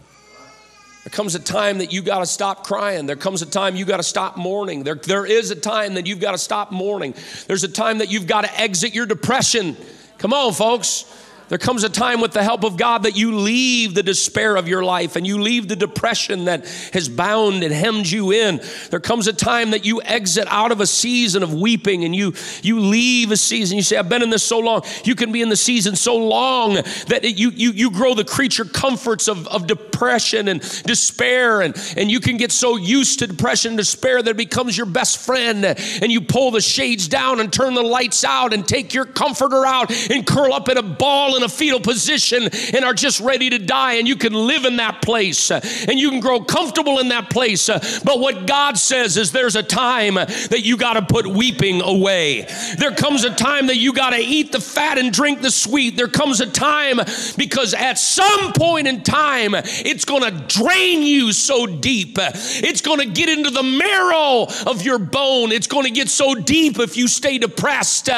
[1.05, 3.07] There comes a time that you got to stop crying.
[3.07, 4.85] There comes a time you got to stop mourning.
[4.85, 7.15] There, there is a time that you've got to stop mourning.
[7.49, 9.77] There's a time that you've got to exit your depression.
[10.23, 11.05] Come on, folks.
[11.49, 14.69] There comes a time with the help of God that you leave the despair of
[14.69, 18.61] your life and you leave the depression that has bound and hemmed you in.
[18.91, 22.35] There comes a time that you exit out of a season of weeping and you
[22.63, 23.77] you leave a season.
[23.77, 24.83] You say, I've been in this so long.
[25.05, 28.25] You can be in the season so long that it, you, you, you grow the
[28.25, 33.27] creature comforts of, of depression and despair, and, and you can get so used to
[33.27, 35.65] depression and despair that it becomes your best friend.
[35.65, 39.65] And you pull the shades down and turn the lights out and take your comforter
[39.67, 43.51] out and curl up in a ball in a fetal position and are just ready
[43.51, 46.99] to die, and you can live in that place uh, and you can grow comfortable
[46.99, 47.69] in that place.
[47.69, 51.83] Uh, but what God says is there's a time that you got to put weeping
[51.83, 52.47] away.
[52.79, 55.97] There comes a time that you got to eat the fat and drink the sweet.
[55.97, 57.01] There comes a time
[57.37, 62.17] because at some point in time, it's going to drain you so deep.
[62.19, 65.53] It's going to get into the marrow of your bone.
[65.53, 68.09] It's going to get so deep if you stay depressed.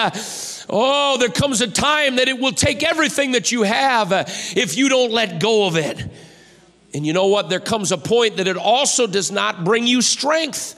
[0.76, 4.24] Oh, there comes a time that it will take everything that you have uh,
[4.56, 6.04] if you don't let go of it.
[6.92, 7.48] And you know what?
[7.48, 10.74] There comes a point that it also does not bring you strength.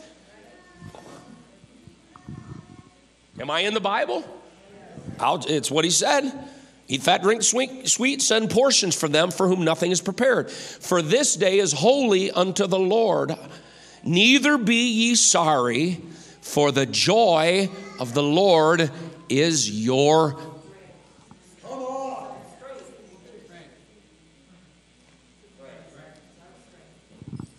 [3.41, 4.23] Am I in the Bible?
[5.19, 6.31] I'll, it's what he said.
[6.89, 10.51] Eat fat, drink sweet, sweet, send portions for them for whom nothing is prepared.
[10.51, 13.35] For this day is holy unto the Lord.
[14.05, 16.03] Neither be ye sorry,
[16.43, 18.91] for the joy of the Lord
[19.29, 20.37] is your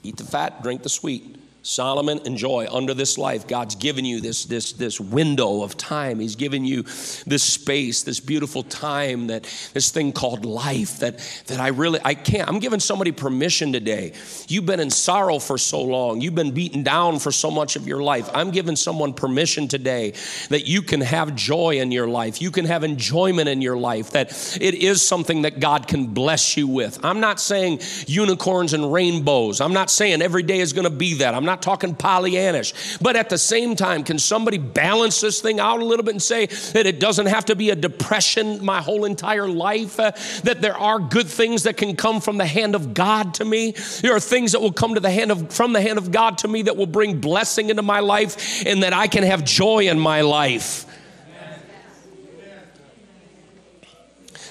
[0.03, 1.37] Eat the fat, drink the sweet.
[1.67, 3.45] Solomon, enjoy under this life.
[3.45, 6.21] God's given you this, this, this window of time.
[6.21, 6.84] He's given you
[7.25, 12.13] this space, this beautiful time, that this thing called life that, that I really I
[12.13, 12.47] can't.
[12.47, 14.13] I'm giving somebody permission today.
[14.47, 17.86] You've been in sorrow for so long, you've been beaten down for so much of
[17.86, 18.30] your life.
[18.34, 20.13] I'm giving someone permission today
[20.47, 24.12] that you can have joy in your life, you can have enjoyment in your life,
[24.12, 27.03] that it is something that God can bless you with.
[27.03, 29.60] I'm not saying unicorns and rainbows.
[29.60, 31.36] I'm not saying every day is going to be that.
[31.36, 33.02] I'm not not talking Pollyannish.
[33.02, 36.22] But at the same time, can somebody balance this thing out a little bit and
[36.22, 40.00] say that it doesn't have to be a depression my whole entire life?
[40.00, 40.12] Uh,
[40.43, 43.72] that there are good things that can come from the hand of God to me.
[44.02, 46.38] There are things that will come to the hand of from the hand of God
[46.39, 49.88] to me that will bring blessing into my life and that I can have joy
[49.88, 50.86] in my life.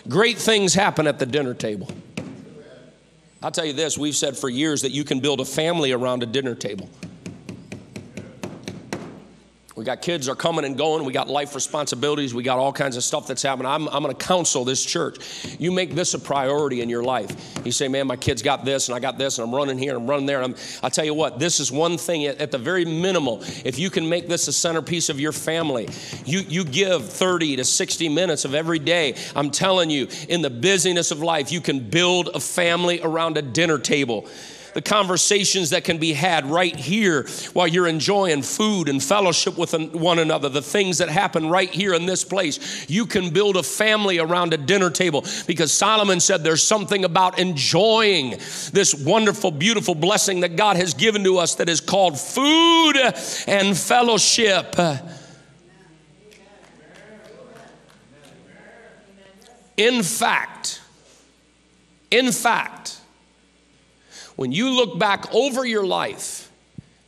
[0.09, 1.88] Great things happen at the dinner table.
[3.42, 6.22] I'll tell you this we've said for years that you can build a family around
[6.22, 6.88] a dinner table.
[9.77, 11.05] We got kids are coming and going.
[11.05, 12.33] We got life responsibilities.
[12.33, 13.67] We got all kinds of stuff that's happening.
[13.67, 15.19] I'm, I'm going to counsel this church.
[15.59, 17.61] You make this a priority in your life.
[17.62, 19.93] You say, man, my kids got this and I got this and I'm running here
[19.95, 20.41] and I'm running there.
[20.41, 23.43] And I'm, I'll tell you what, this is one thing at, at the very minimal.
[23.67, 25.91] If you can make this a centerpiece of your family,
[26.25, 29.15] you, you give 30 to 60 minutes of every day.
[29.35, 33.43] I'm telling you, in the busyness of life, you can build a family around a
[33.43, 34.27] dinner table
[34.77, 39.73] the conversations that can be had right here while you're enjoying food and fellowship with
[39.95, 42.85] one another, the things that happen right here in this place.
[42.87, 47.39] You can build a family around a dinner table because Solomon said there's something about
[47.39, 48.33] enjoying
[48.73, 52.99] this wonderful, beautiful blessing that God has given to us that is called food
[53.47, 54.77] and fellowship.
[59.79, 60.83] In fact,
[62.11, 62.96] in fact,
[64.37, 66.51] when you look back over your life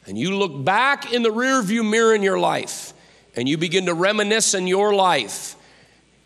[0.07, 2.93] and you look back in the rearview mirror in your life
[3.37, 5.55] and you begin to reminisce in your life,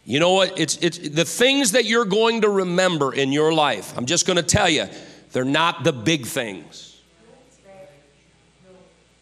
[0.05, 0.59] you know what?
[0.59, 3.97] It's, it's the things that you're going to remember in your life.
[3.97, 4.89] I'm just going to tell you,
[5.33, 6.89] they're not the big things.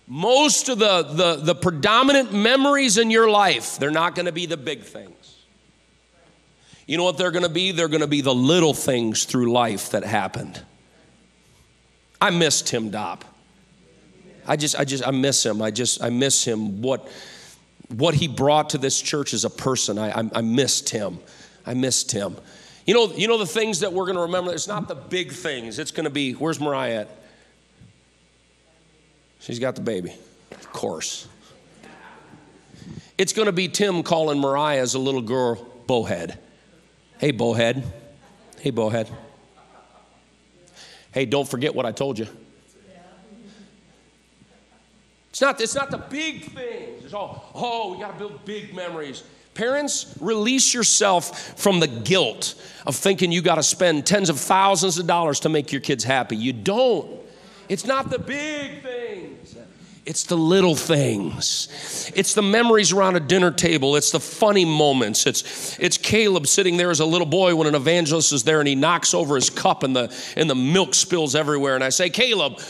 [0.07, 4.47] Most of the, the, the predominant memories in your life, they're not going to be
[4.47, 5.15] the big things.
[6.87, 7.71] You know what they're going to be?
[7.71, 10.61] They're going to be the little things through life that happened.
[12.21, 13.23] I miss Tim Dopp.
[14.47, 15.63] I just, I just, I miss him.
[15.63, 16.83] I just, I miss him.
[16.83, 17.09] What,
[17.89, 19.99] what he brought to this church as a person.
[19.99, 21.19] I, I, I missed him.
[21.67, 22.37] I missed him.
[22.87, 24.53] You know, you know the things that we're going to remember.
[24.53, 25.79] It's not the big things.
[25.79, 26.33] It's going to be.
[26.33, 27.09] Where's Mariah at?
[29.41, 30.15] She's got the baby,
[30.51, 31.27] of course.
[33.17, 35.57] It's going to be Tim calling Mariah as a little girl,
[35.87, 36.39] Bowhead.
[37.19, 37.85] Hey, Bowhead.
[38.61, 39.09] Hey, Bowhead.
[41.13, 42.27] Hey, don't forget what I told you.
[45.31, 47.05] It's not, it's not the big things.
[47.05, 49.23] It's all, oh, we got to build big memories.
[49.55, 52.55] Parents, release yourself from the guilt
[52.87, 56.03] of thinking you got to spend tens of thousands of dollars to make your kids
[56.03, 56.37] happy.
[56.37, 57.21] You don't.
[57.69, 59.57] It's not the big things.
[60.07, 62.11] It's the little things.
[62.17, 63.97] It's the memories around a dinner table.
[63.97, 65.27] It's the funny moments.
[65.27, 68.69] It's, it's Caleb sitting there as a little boy when an evangelist is there and
[68.69, 71.75] he knocks over his cup and the, and the milk spills everywhere.
[71.75, 72.61] And I say, Caleb,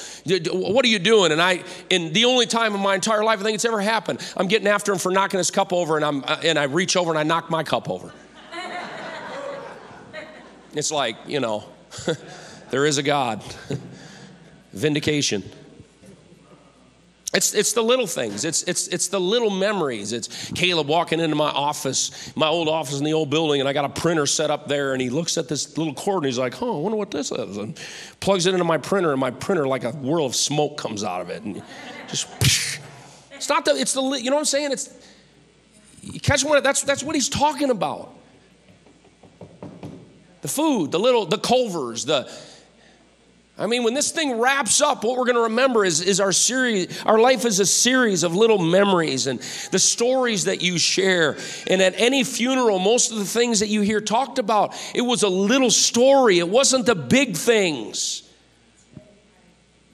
[0.52, 1.30] what are you doing?
[1.30, 4.20] And I, in the only time in my entire life I think it's ever happened,
[4.36, 6.96] I'm getting after him for knocking his cup over and, I'm, uh, and I reach
[6.96, 8.12] over and I knock my cup over.
[10.74, 11.64] it's like, you know,
[12.70, 13.40] there is a God.
[14.72, 15.44] Vindication.
[17.32, 18.44] It's, it's the little things.
[18.44, 20.12] It's, it's, it's the little memories.
[20.12, 23.72] It's Caleb walking into my office, my old office in the old building, and I
[23.72, 26.38] got a printer set up there, and he looks at this little cord and he's
[26.38, 27.56] like, oh, I wonder what this is.
[27.56, 27.78] And
[28.18, 31.20] plugs it into my printer, and my printer, like a whirl of smoke comes out
[31.20, 31.44] of it.
[31.44, 31.62] And
[32.08, 32.26] just,
[33.32, 34.72] it's not the, it's the, you know what I'm saying?
[34.72, 34.92] It's,
[36.02, 38.12] you catch one, that's, that's what he's talking about.
[40.40, 42.28] The food, the little, the Culvers, the,
[43.60, 46.32] I mean, when this thing wraps up, what we're going to remember is, is our
[46.32, 49.38] series, our life is a series of little memories and
[49.70, 51.36] the stories that you share.
[51.66, 55.22] And at any funeral, most of the things that you hear talked about, it was
[55.24, 56.38] a little story.
[56.38, 58.22] It wasn't the big things.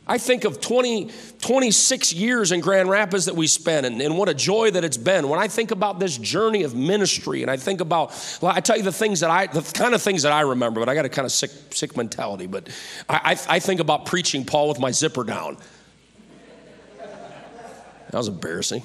[0.09, 4.29] I think of 20, 26 years in Grand Rapids that we spent and, and, what
[4.29, 5.29] a joy that it's been.
[5.29, 8.77] When I think about this journey of ministry and I think about, well, I tell
[8.77, 11.07] you the things that I, the kind of things that I remember, but I got
[11.07, 12.47] a kind of sick, sick mentality.
[12.47, 12.69] But
[13.09, 15.57] I, I, I think about preaching Paul with my zipper down.
[16.99, 18.85] That was embarrassing.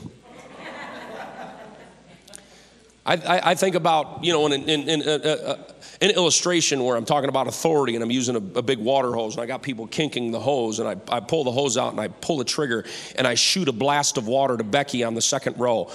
[3.06, 5.58] I, I, I think about, you know, in, in, in uh, uh,
[6.02, 9.34] an illustration where I'm talking about authority and I'm using a, a, big water hose
[9.34, 12.00] and I got people kinking the hose and I, I pull the hose out and
[12.00, 12.86] I pull the trigger
[13.16, 15.92] and I shoot a blast of water to Becky on the second row.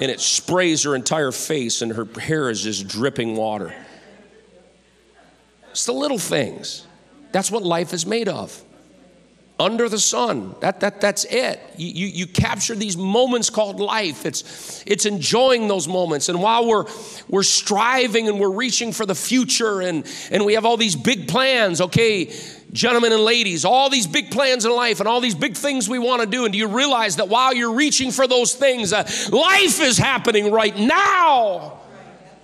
[0.00, 3.74] And it sprays her entire face and her hair is just dripping water.
[5.70, 6.86] It's the little things.
[7.32, 8.62] That's what life is made of.
[9.58, 10.54] Under the sun.
[10.60, 11.60] That, that, that's it.
[11.76, 14.26] You, you, you, capture these moments called life.
[14.26, 16.28] It's, it's enjoying those moments.
[16.28, 16.86] And while we're,
[17.28, 21.28] we're striving and we're reaching for the future and, and we have all these big
[21.28, 22.32] plans, okay,
[22.72, 26.00] gentlemen and ladies, all these big plans in life and all these big things we
[26.00, 26.44] want to do.
[26.44, 30.50] And do you realize that while you're reaching for those things, uh, life is happening
[30.50, 31.83] right now?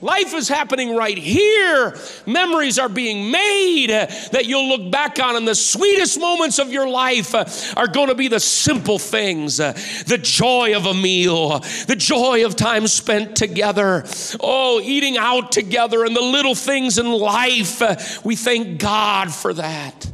[0.03, 1.95] Life is happening right here.
[2.27, 6.89] Memories are being made that you'll look back on, and the sweetest moments of your
[6.89, 7.35] life
[7.77, 12.57] are going to be the simple things the joy of a meal, the joy of
[12.57, 14.05] time spent together,
[14.41, 18.25] oh, eating out together, and the little things in life.
[18.25, 20.11] We thank God for that.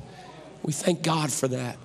[0.63, 1.77] We thank God for that.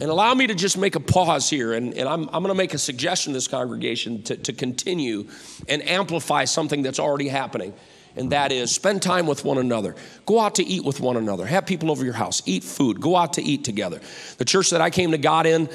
[0.00, 2.54] And allow me to just make a pause here, and, and I'm, I'm going to
[2.54, 5.28] make a suggestion to this congregation to, to continue
[5.68, 7.72] and amplify something that's already happening.
[8.14, 9.94] And that is spend time with one another.
[10.24, 11.46] Go out to eat with one another.
[11.46, 12.42] Have people over your house.
[12.46, 13.00] Eat food.
[13.00, 14.00] Go out to eat together.
[14.38, 15.68] The church that I came to God in,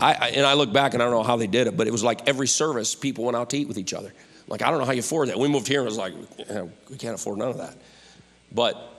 [0.00, 1.90] I, and I look back and I don't know how they did it, but it
[1.90, 4.12] was like every service, people went out to eat with each other.
[4.46, 5.38] Like, I don't know how you afford that.
[5.38, 6.14] We moved here and it was like,
[6.90, 7.76] we can't afford none of that.
[8.52, 8.89] But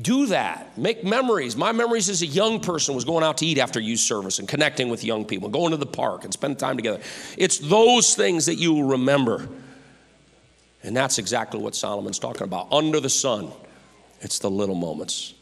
[0.00, 0.78] do that.
[0.78, 1.56] Make memories.
[1.56, 4.48] My memories as a young person was going out to eat after youth service and
[4.48, 7.00] connecting with young people, going to the park and spending time together.
[7.36, 9.48] It's those things that you will remember.
[10.82, 12.72] And that's exactly what Solomon's talking about.
[12.72, 13.50] Under the sun,
[14.20, 15.34] it's the little moments.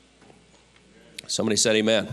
[1.28, 2.08] Somebody said amen.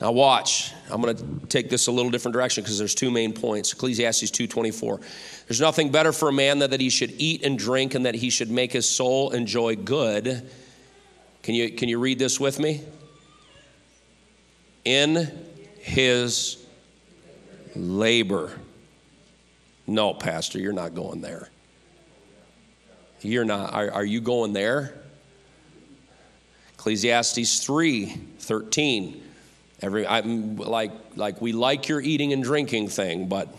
[0.00, 0.72] Now watch.
[0.90, 3.72] I'm going to take this a little different direction because there's two main points.
[3.72, 5.00] Ecclesiastes 2:24.
[5.46, 8.14] There's nothing better for a man than that he should eat and drink and that
[8.16, 10.48] he should make his soul enjoy good
[11.42, 12.82] can you, can you read this with me?
[14.84, 15.46] In
[15.80, 16.64] his
[17.74, 18.52] labor.
[19.86, 21.48] No, Pastor, you're not going there.
[23.20, 23.72] You're not.
[23.72, 24.94] Are, are you going there?
[26.74, 28.06] Ecclesiastes 3
[28.38, 29.22] 13.
[29.80, 33.54] Every, I'm like, like we like your eating and drinking thing, but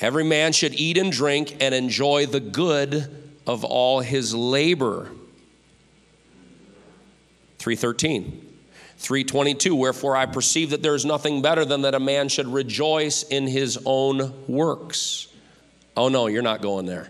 [0.00, 5.10] every man should eat and drink and enjoy the good of all his labor.
[7.62, 8.48] 313.
[8.96, 13.22] 322 Wherefore I perceive that there is nothing better than that a man should rejoice
[13.22, 15.28] in his own works.
[15.96, 17.08] Oh no, you're not going there.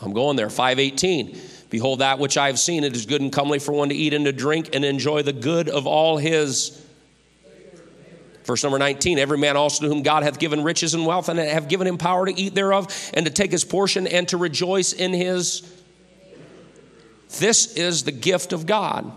[0.00, 0.48] I'm going there.
[0.48, 1.38] 518
[1.68, 4.14] Behold, that which I have seen, it is good and comely for one to eat
[4.14, 6.82] and to drink and enjoy the good of all his.
[8.44, 11.38] Verse number 19 Every man also to whom God hath given riches and wealth, and
[11.38, 14.94] have given him power to eat thereof, and to take his portion, and to rejoice
[14.94, 15.70] in his.
[17.38, 19.12] This is the gift of God.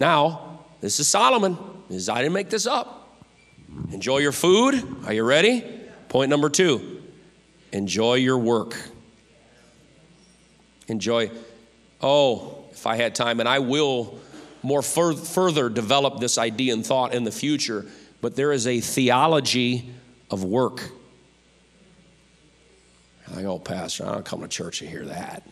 [0.00, 1.58] Now, this is Solomon.
[1.88, 3.18] This is, I didn't make this up.
[3.92, 4.82] Enjoy your food.
[5.04, 5.62] Are you ready?
[6.08, 7.02] Point number two
[7.72, 8.74] enjoy your work.
[10.88, 11.30] Enjoy.
[12.00, 14.18] Oh, if I had time, and I will
[14.62, 17.86] more fur- further develop this idea and thought in the future,
[18.20, 19.88] but there is a theology
[20.30, 20.90] of work.
[23.36, 25.44] I go, Pastor, I don't come to church to hear that.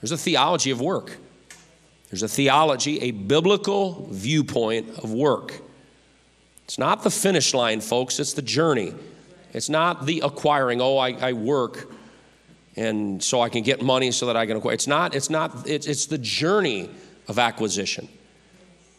[0.00, 1.18] There's a theology of work.
[2.12, 5.62] There's a theology, a biblical viewpoint of work.
[6.66, 8.92] It's not the finish line, folks, it's the journey.
[9.54, 11.90] It's not the acquiring, oh, I, I work
[12.76, 14.74] and so I can get money so that I can acquire.
[14.74, 16.90] It's not, it's not, it's, it's the journey
[17.28, 18.10] of acquisition.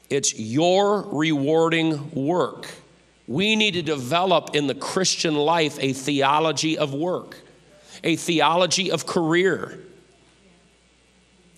[0.10, 2.66] It's your rewarding work.
[3.28, 7.38] We need to develop in the Christian life a theology of work,
[8.04, 9.80] a theology of career,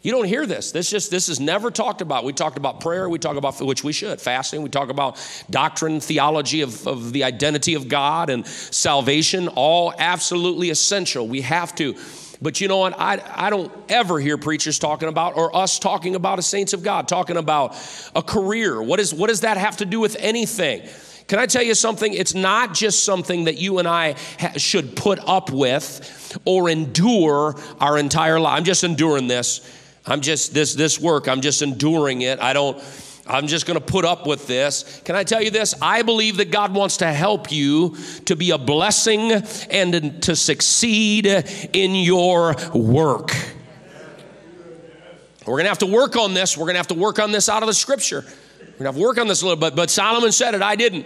[0.06, 0.72] you don't hear this.
[0.72, 2.26] This just this is never talked about.
[2.26, 5.18] We talked about prayer, we talk about which we should, fasting, we talk about
[5.50, 11.28] doctrine, theology of, of the identity of God and salvation, all absolutely essential.
[11.28, 11.96] We have to.
[12.40, 13.00] But you know what?
[13.00, 16.84] I, I don't ever hear preachers talking about or us talking about a saints of
[16.84, 17.76] God, talking about
[18.16, 18.84] a career.
[18.84, 20.88] What, is, what does that have to do with anything?
[21.28, 22.14] Can I tell you something?
[22.14, 27.56] It's not just something that you and I ha- should put up with or endure
[27.80, 28.58] our entire life.
[28.58, 29.68] I'm just enduring this.
[30.06, 32.40] I'm just this this work, I'm just enduring it.
[32.40, 32.82] I don't
[33.28, 35.02] I'm just going to put up with this.
[35.04, 35.74] Can I tell you this?
[35.82, 41.26] I believe that God wants to help you to be a blessing and to succeed
[41.26, 43.32] in your work.
[45.48, 46.56] We're going to have to work on this.
[46.56, 48.24] We're going to have to work on this out of the scripture.
[48.60, 49.76] We're going to have to work on this a little bit.
[49.76, 51.06] But Solomon said it, I didn't.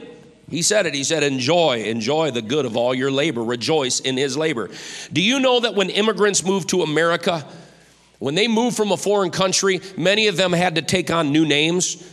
[0.50, 0.94] He said it.
[0.94, 4.70] He said, Enjoy, enjoy the good of all your labor, rejoice in his labor.
[5.14, 7.46] Do you know that when immigrants moved to America,
[8.20, 11.46] when they moved from a foreign country, many of them had to take on new
[11.46, 12.04] names.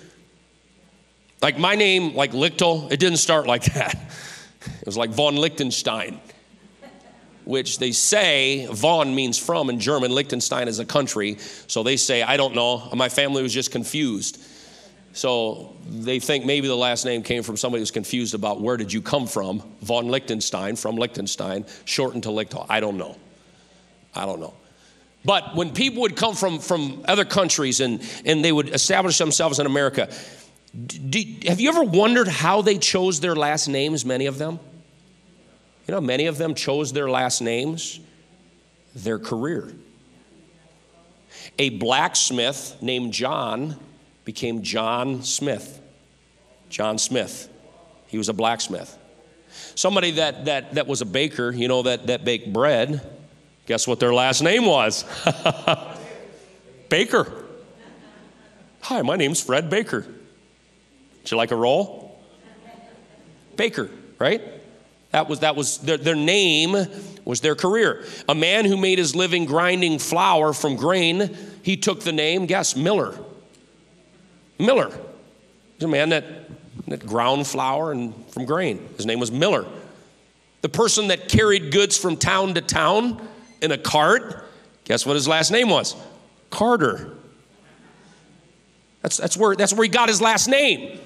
[1.43, 3.95] Like my name, like Lichtel, it didn't start like that.
[4.65, 6.21] It was like von Lichtenstein.
[7.45, 10.13] which they say von means from in German.
[10.13, 11.37] Liechtenstein is a country.
[11.67, 12.89] So they say, I don't know.
[12.95, 14.43] My family was just confused.
[15.13, 18.93] So they think maybe the last name came from somebody who's confused about where did
[18.93, 19.63] you come from?
[19.81, 22.67] Von Liechtenstein, from Liechtenstein, shortened to Lichtel.
[22.69, 23.17] I don't know.
[24.15, 24.55] I don't know.
[25.27, 29.59] But when people would come from, from other countries and, and they would establish themselves
[29.59, 30.09] in America,
[30.87, 34.61] do, have you ever wondered how they chose their last names, many of them?
[35.89, 37.99] You know, many of them chose their last names,
[38.95, 39.72] their career.
[41.59, 43.77] A blacksmith named John
[44.24, 45.81] became John Smith.
[46.68, 47.49] John Smith.
[48.07, 48.97] He was a blacksmith.
[49.74, 53.01] Somebody that, that, that was a baker, you know, that, that baked bread,
[53.67, 55.05] Guess what their last name was?
[56.89, 57.45] Baker.
[58.83, 60.07] Hi, my name's Fred Baker.
[61.23, 62.21] Would you like a roll?
[63.57, 64.41] Baker, right?
[65.11, 66.77] That was, that was their, their name
[67.25, 68.05] was their career.
[68.29, 72.77] A man who made his living grinding flour from grain, he took the name, guess,
[72.77, 73.19] Miller.
[74.61, 74.91] Miller.
[75.75, 76.25] He's a man that,
[76.87, 78.89] that ground flour and from grain.
[78.97, 79.67] His name was Miller.
[80.62, 83.27] The person that carried goods from town to town,
[83.67, 84.45] in a cart.
[84.85, 85.95] Guess what his last name was?
[86.49, 87.12] Carter.
[89.03, 90.99] That's, that's, where, that's where he got his last name.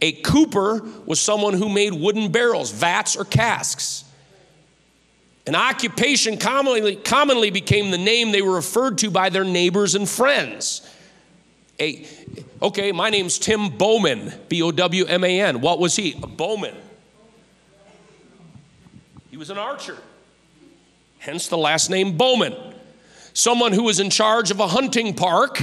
[0.00, 4.04] A cooper was someone who made wooden barrels, vats, or casks.
[5.46, 10.08] An occupation commonly, commonly became the name they were referred to by their neighbors and
[10.08, 10.88] friends.
[11.80, 12.06] A,
[12.62, 15.60] okay, my name's Tim Bowman, B O W M A N.
[15.62, 16.12] What was he?
[16.22, 16.76] A bowman.
[19.30, 19.96] He was an archer
[21.20, 22.54] hence the last name Bowman.
[23.32, 25.62] Someone who was in charge of a hunting park,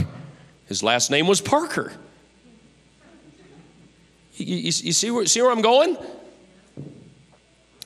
[0.67, 1.91] his last name was Parker.
[4.35, 5.97] You, you, you see, where, see where I'm going?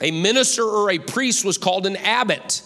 [0.01, 2.61] A minister or a priest was called an abbot,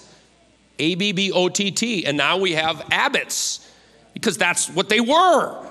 [0.79, 3.71] A B B O T T, and now we have abbots
[4.13, 5.65] because that's what they were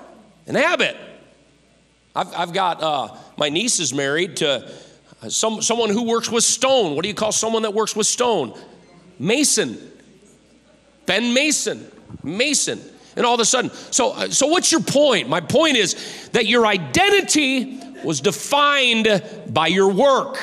[0.47, 0.95] an abbot.
[2.15, 4.71] I've, I've got uh, my niece is married to
[5.27, 6.95] some, someone who works with stone.
[6.95, 8.57] What do you call someone that works with stone?
[9.19, 9.91] Mason.
[11.05, 11.89] Ben Mason.
[12.23, 12.81] Mason.
[13.15, 15.29] And all of a sudden, so, uh, so what's your point?
[15.29, 20.39] My point is that your identity was defined by your work.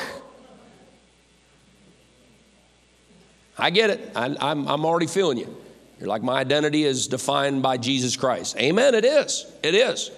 [3.57, 4.11] I get it.
[4.15, 5.55] I, am I'm, I'm already feeling you.
[5.99, 8.57] You're like, my identity is defined by Jesus Christ.
[8.57, 8.95] Amen.
[8.95, 9.45] It is.
[9.61, 10.11] It is.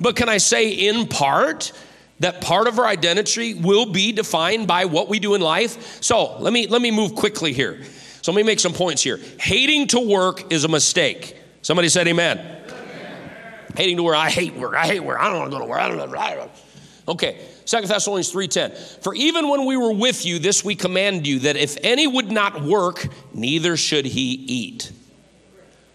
[0.00, 1.72] But can I say, in part,
[2.20, 6.02] that part of our identity will be defined by what we do in life.
[6.02, 7.82] So let me let me move quickly here.
[8.22, 9.20] So let me make some points here.
[9.38, 11.36] Hating to work is a mistake.
[11.62, 12.38] Somebody said amen.
[12.38, 13.54] amen.
[13.76, 14.74] Hating to work, I hate work.
[14.74, 15.18] I hate work.
[15.20, 15.80] I don't want to go to work.
[15.80, 16.50] I don't know.
[17.08, 19.02] Okay, Second Thessalonians 3:10.
[19.02, 22.30] For even when we were with you, this we command you that if any would
[22.30, 24.90] not work, neither should he eat.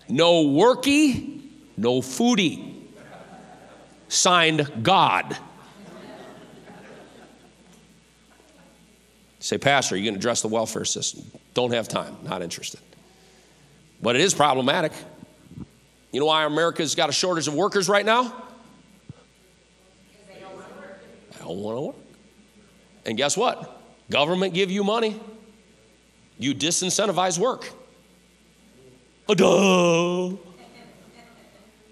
[0.08, 1.42] No worky,
[1.78, 2.76] no foodie.
[4.08, 5.38] Signed God.
[9.42, 11.24] Say, Pastor, are you going to address the welfare system?
[11.54, 12.80] Don't have time, not interested.
[14.02, 14.94] But it is problematic.
[16.12, 18.24] You know why America's got a shortage of workers right now?
[20.28, 21.00] They don't want to work.
[21.32, 21.96] They don't want to work.
[23.06, 23.82] And guess what?
[24.10, 25.20] Government give you money.
[26.38, 27.70] You disincentivize work.
[29.28, 30.36] Duh.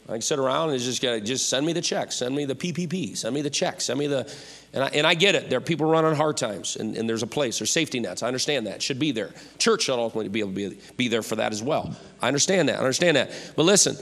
[0.10, 3.16] I can sit around and just just send me the check, send me the PPP,
[3.16, 4.28] send me the check, send me the,
[4.74, 5.52] and I, and I get it.
[5.52, 8.24] There are people running hard times, and, and there's a place, there's safety nets.
[8.24, 8.82] I understand that.
[8.82, 9.30] Should be there.
[9.60, 11.96] Church should ultimately be able to be, be there for that as well.
[12.24, 12.78] I understand that.
[12.78, 13.30] I understand that.
[13.56, 13.98] But listen,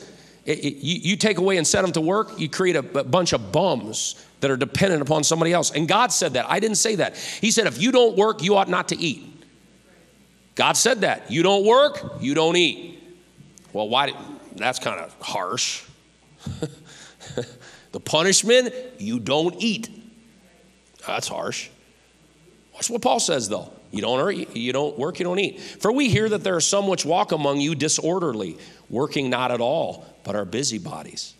[0.45, 3.03] it, it, you, you, take away and set them to work, you create a, a
[3.03, 5.71] bunch of bums that are dependent upon somebody else.
[5.71, 6.49] And God said that.
[6.49, 7.17] I didn't say that.
[7.17, 9.25] He said, if you don't work, you ought not to eat.
[10.55, 11.29] God said that.
[11.29, 13.03] You don't work, you don't eat.
[13.73, 14.13] Well, why?
[14.55, 15.83] That's kind of harsh.
[17.91, 19.89] the punishment, you don't eat.
[21.05, 21.69] That's harsh.
[22.73, 23.71] Watch what Paul says, though.
[23.91, 25.59] You don't, you don't work, you don't eat.
[25.59, 28.57] For we hear that there are some which walk among you disorderly,
[28.89, 31.33] working not at all, but are busybodies.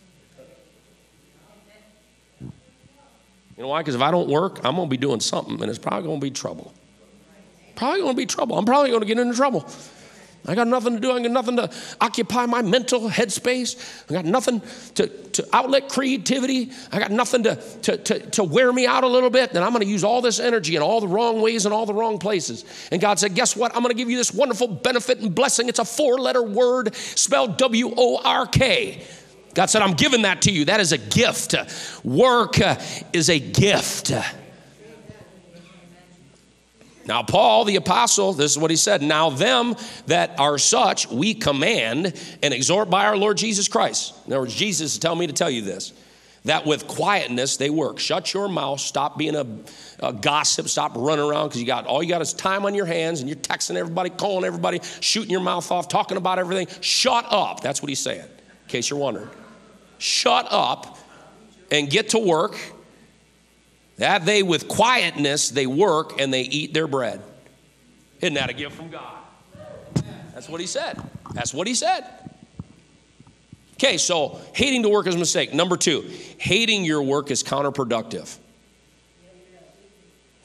[2.39, 3.81] You know why?
[3.81, 6.19] Because if I don't work, I'm going to be doing something, and it's probably going
[6.19, 6.73] to be trouble.
[7.75, 8.57] Probably going to be trouble.
[8.57, 9.67] I'm probably going to get into trouble.
[10.45, 11.11] I got nothing to do.
[11.11, 11.69] I got nothing to
[11.99, 14.09] occupy my mental headspace.
[14.09, 14.61] I got nothing
[14.95, 16.71] to, to outlet creativity.
[16.91, 19.49] I got nothing to, to, to, to wear me out a little bit.
[19.49, 21.85] And I'm going to use all this energy in all the wrong ways and all
[21.85, 22.63] the wrong places.
[22.91, 23.75] And God said, Guess what?
[23.75, 25.67] I'm going to give you this wonderful benefit and blessing.
[25.67, 29.03] It's a four letter word spelled W O R K.
[29.53, 30.65] God said, I'm giving that to you.
[30.65, 31.55] That is a gift.
[32.03, 32.55] Work
[33.11, 34.11] is a gift.
[37.07, 39.01] Now, Paul, the apostle, this is what he said.
[39.01, 39.75] Now, them
[40.07, 44.13] that are such, we command and exhort by our Lord Jesus Christ.
[44.25, 45.93] In other words, Jesus is telling me to tell you this
[46.47, 47.99] that with quietness they work.
[47.99, 49.45] Shut your mouth, stop being a,
[49.99, 52.85] a gossip, stop running around because you got all you got is time on your
[52.85, 56.67] hands and you're texting everybody, calling everybody, shooting your mouth off, talking about everything.
[56.81, 57.59] Shut up.
[57.59, 59.29] That's what he's saying, in case you're wondering.
[59.97, 60.97] Shut up
[61.69, 62.57] and get to work
[63.97, 67.21] that they with quietness they work and they eat their bread.
[68.21, 69.17] Isn't that a gift from God?
[70.33, 71.01] That's what he said.
[71.33, 72.05] That's what he said.
[73.73, 75.53] Okay, so hating to work is a mistake.
[75.53, 78.37] Number two, hating your work is counterproductive.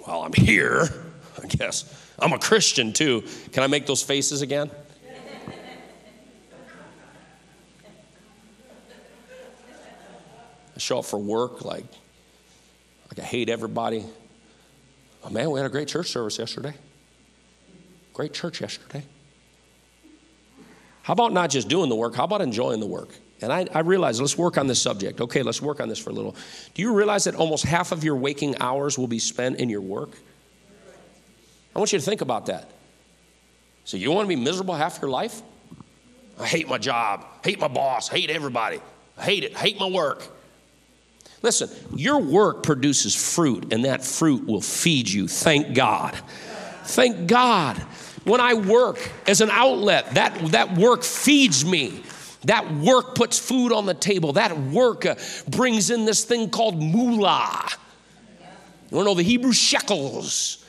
[0.06, 0.88] Well, I'm here,
[1.42, 2.12] I guess.
[2.18, 3.22] I'm a Christian too.
[3.52, 4.70] Can I make those faces again?
[10.74, 11.84] I show up for work like
[13.12, 14.06] like I hate everybody.
[15.22, 16.72] Oh, man, we had a great church service yesterday.
[18.14, 19.04] Great church yesterday.
[21.02, 22.14] How about not just doing the work?
[22.14, 23.10] How about enjoying the work?
[23.42, 25.20] And I, I realize, let's work on this subject.
[25.20, 26.34] Okay, let's work on this for a little.
[26.72, 29.82] Do you realize that almost half of your waking hours will be spent in your
[29.82, 30.16] work?
[31.76, 32.70] I want you to think about that.
[33.84, 35.42] So, you want to be miserable half your life?
[36.40, 38.80] I hate my job, hate my boss, hate everybody,
[39.18, 40.26] I hate it, hate my work.
[41.42, 45.26] Listen, your work produces fruit, and that fruit will feed you.
[45.26, 46.14] Thank God.
[46.84, 47.76] Thank God.
[48.24, 52.02] When I work as an outlet, that, that work feeds me.
[52.44, 54.34] That work puts food on the table.
[54.34, 55.16] That work uh,
[55.48, 57.68] brings in this thing called moolah.
[58.90, 60.61] You wanna know the Hebrew shekels?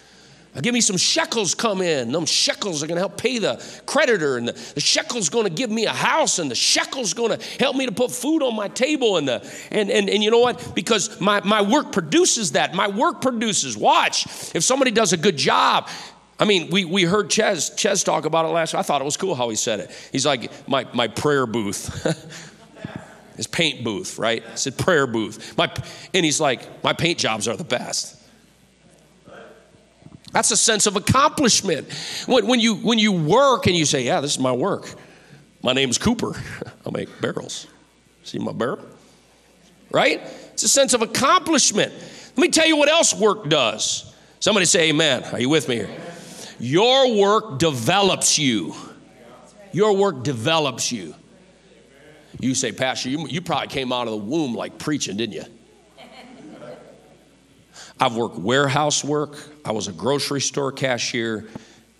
[0.62, 2.12] Give me some shekels come in.
[2.12, 5.52] Them shekels are going to help pay the creditor, and the, the shekel's going to
[5.52, 8.56] give me a house, and the shekel's going to help me to put food on
[8.56, 9.18] my table.
[9.18, 10.76] And, the, and, and, and you know what?
[10.76, 12.76] Because my, my work produces that.
[12.76, 13.76] My work produces.
[13.76, 14.28] Watch.
[14.54, 15.90] If somebody does a good job,
[16.40, 19.18] I mean, we, we heard Ches, Ches talk about it last I thought it was
[19.18, 20.10] cool how he said it.
[20.12, 22.04] He's like, my, my prayer booth.
[23.38, 24.44] His paint booth, right?
[24.48, 25.58] I said prayer booth.
[25.58, 25.74] My,
[26.14, 28.23] and he's like, my paint jobs are the best.
[30.34, 31.88] That's a sense of accomplishment.
[32.26, 34.94] When, when, you, when you work and you say, Yeah, this is my work.
[35.62, 36.34] My name's Cooper.
[36.86, 37.68] I make barrels.
[38.24, 38.80] See my barrel?
[39.92, 40.22] Right?
[40.54, 41.94] It's a sense of accomplishment.
[41.94, 44.14] Let me tell you what else work does.
[44.40, 45.24] Somebody say, Amen.
[45.26, 45.90] Are you with me here?
[46.60, 48.74] Your work develops you.
[49.72, 51.14] Your work develops you.
[52.40, 55.46] You say, Pastor, you, you probably came out of the womb like preaching, didn't you?
[58.00, 59.38] I've worked warehouse work.
[59.66, 61.48] I was a grocery store cashier.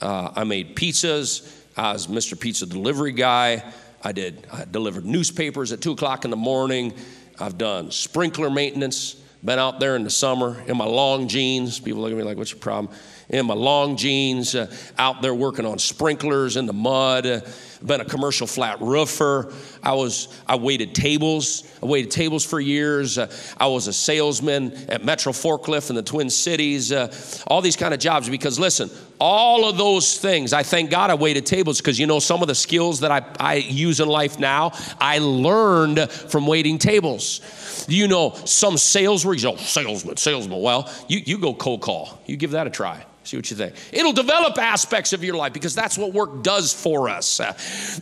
[0.02, 1.50] Uh, I made pizzas.
[1.78, 2.38] I was Mr.
[2.38, 3.64] Pizza delivery guy.
[4.04, 4.46] I did.
[4.52, 6.94] I delivered newspapers at two o'clock in the morning.
[7.40, 9.16] I've done sprinkler maintenance.
[9.46, 11.80] Been out there in the summer in my long jeans.
[11.80, 12.94] People look at me like, "What's your problem?"
[13.30, 17.26] In my long jeans, uh, out there working on sprinklers in the mud.
[17.26, 17.42] Uh,
[17.86, 19.54] been a commercial flat roofer.
[19.82, 21.64] I was I waited tables.
[21.82, 23.18] I waited tables for years.
[23.18, 26.92] Uh, I was a salesman at Metro Forklift in the Twin Cities.
[26.92, 27.14] Uh,
[27.48, 30.54] all these kind of jobs because listen, all of those things.
[30.54, 33.26] I thank God I waited tables because you know some of the skills that I,
[33.40, 37.86] I use in life now I learned from waiting tables.
[37.88, 40.62] You know some sales where you go salesman, salesman.
[40.62, 42.20] Well, you you go cold call.
[42.26, 43.06] You give that a try.
[43.24, 43.76] See what you think.
[43.92, 47.40] It'll develop aspects of your life because that's what work does for us.
[47.40, 47.54] Uh,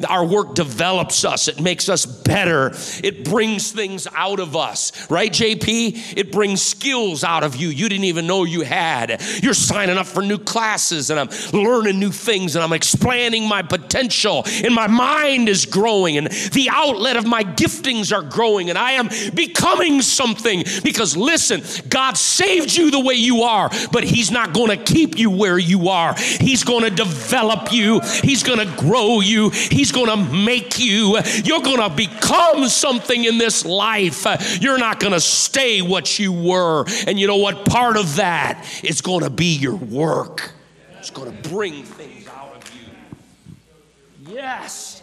[0.10, 2.72] our work develops us, it makes us better,
[3.04, 6.18] it brings things out of us, right, JP?
[6.18, 9.22] It brings skills out of you you didn't even know you had.
[9.42, 13.62] You're signing up for new classes, and I'm learning new things, and I'm expanding my
[13.62, 18.78] potential, and my mind is growing, and the outlet of my giftings are growing, and
[18.78, 24.32] I am becoming something because listen, God saved you the way you are, but He's
[24.32, 26.16] not going to keep keep you where you are.
[26.16, 31.18] He's going to develop you, He's going to grow you, He's going to make you.
[31.43, 34.62] You're going to become something in this life.
[34.62, 36.86] You're not going to stay what you were.
[37.07, 37.66] And you know what?
[37.66, 40.51] Part of that is going to be your work,
[40.97, 44.34] it's going to bring things out of you.
[44.34, 45.01] Yes.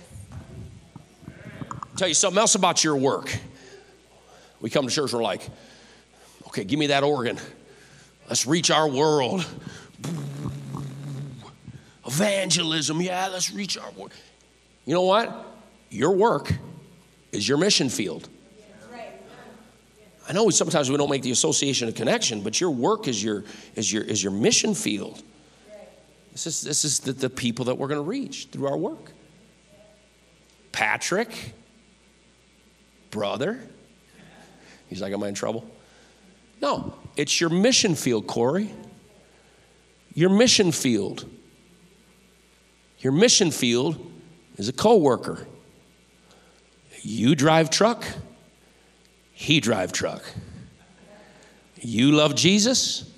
[1.97, 3.37] tell you something else about your work.
[4.61, 5.49] We come to church, we're like,
[6.49, 7.39] okay, give me that organ.
[8.29, 9.47] Let's reach our world.
[12.07, 14.13] Evangelism, yeah, let's reach our work.
[14.85, 15.47] You know what?
[15.91, 16.53] Your work
[17.33, 18.29] is your mission field.
[20.29, 23.45] I know sometimes we don't make the association a connection, but your work is your
[23.77, 25.23] is your is your mission field.
[26.33, 29.13] This is this is the, the people that we're going to reach through our work.
[30.71, 31.55] Patrick,
[33.11, 33.59] brother.
[34.89, 35.69] He's like, Am I in trouble?
[36.61, 38.71] No, it's your mission field, Corey.
[40.19, 41.25] Your mission field.
[42.99, 44.11] Your mission field
[44.57, 45.47] is a coworker.
[47.03, 48.05] You drive truck,
[49.31, 50.25] he drive truck.
[51.81, 53.09] You love Jesus.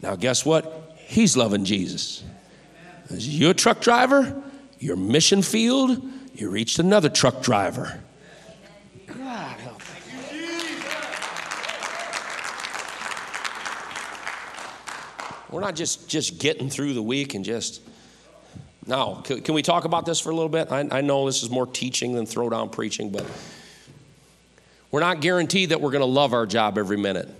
[0.00, 0.94] Now guess what?
[0.98, 2.22] He's loving Jesus.
[3.10, 4.40] You're a truck driver,
[4.78, 6.00] your mission field,
[6.32, 8.00] you reached another truck driver.
[15.56, 17.80] We're not just, just getting through the week and just.
[18.86, 20.70] Now, can, can we talk about this for a little bit?
[20.70, 23.24] I, I know this is more teaching than throw down preaching, but
[24.90, 27.30] we're not guaranteed that we're going to love our job every minute.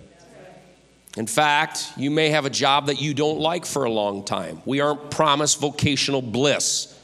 [1.15, 4.63] In fact, you may have a job that you don't like for a long time.
[4.65, 6.99] We aren't promised vocational bliss.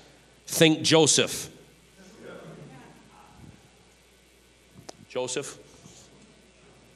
[0.48, 1.48] Think Joseph.
[5.10, 5.60] Joseph,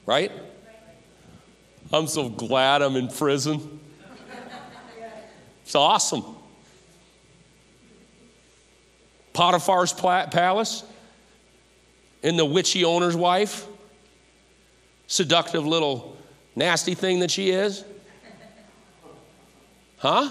[0.06, 0.32] right?
[1.92, 3.77] I'm so glad I'm in prison.
[5.68, 6.24] It's awesome.
[9.34, 10.82] Potiphar's palace
[12.22, 13.66] and the witchy owner's wife,
[15.08, 16.16] seductive little
[16.56, 17.84] nasty thing that she is.
[19.98, 20.30] Huh?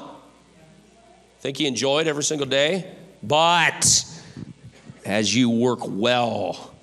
[1.41, 2.95] Think you enjoyed every single day?
[3.21, 4.05] But
[5.05, 6.73] as you work well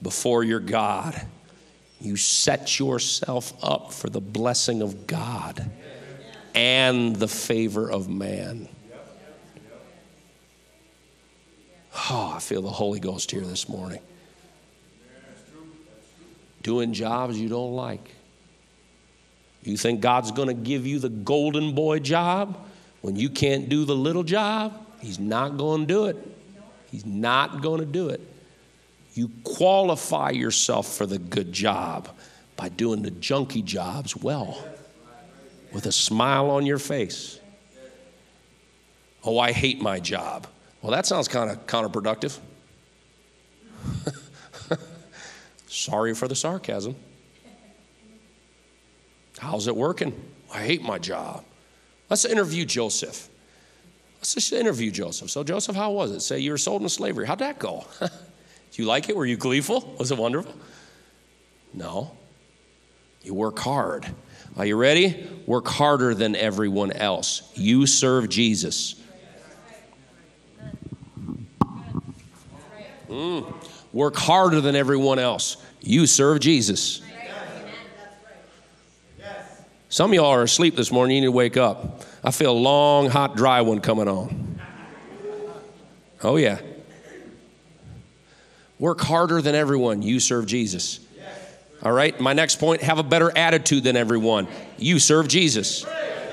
[0.00, 1.20] before your God,
[2.00, 5.72] you set yourself up for the blessing of God
[6.54, 8.68] and the favor of man.
[12.10, 14.00] Oh, I feel the Holy Ghost here this morning.
[16.62, 18.10] Doing jobs you don't like.
[19.62, 22.58] You think God's going to give you the golden boy job
[23.00, 24.86] when you can't do the little job?
[25.00, 26.16] He's not going to do it.
[26.90, 28.20] He's not going to do it.
[29.14, 32.08] You qualify yourself for the good job
[32.56, 34.58] by doing the junky jobs well
[35.74, 37.40] with a smile on your face.
[39.24, 40.46] Oh, I hate my job.
[40.80, 42.38] Well, that sounds kind of counterproductive.
[45.66, 46.94] Sorry for the sarcasm.
[49.38, 50.14] How's it working?
[50.52, 51.44] I hate my job.
[52.08, 53.28] Let's interview Joseph.
[54.18, 55.30] Let's just interview Joseph.
[55.30, 56.20] So, Joseph, how was it?
[56.20, 57.26] Say you were sold into slavery.
[57.26, 57.84] How'd that go?
[58.00, 58.08] Do
[58.74, 59.16] you like it?
[59.16, 59.94] Were you gleeful?
[59.98, 60.54] Was it wonderful?
[61.72, 62.16] No.
[63.22, 64.06] You work hard.
[64.56, 65.28] Are you ready?
[65.46, 67.50] Work harder than everyone else.
[67.54, 68.94] You serve Jesus.
[73.08, 73.52] Mm.
[73.92, 75.56] Work harder than everyone else.
[75.80, 77.02] You serve Jesus.
[79.88, 81.14] Some of y'all are asleep this morning.
[81.16, 82.02] You need to wake up.
[82.24, 84.58] I feel a long, hot, dry one coming on.
[86.22, 86.58] Oh, yeah.
[88.78, 90.02] Work harder than everyone.
[90.02, 91.03] You serve Jesus.
[91.84, 94.48] All right, my next point have a better attitude than everyone.
[94.78, 95.84] You serve Jesus.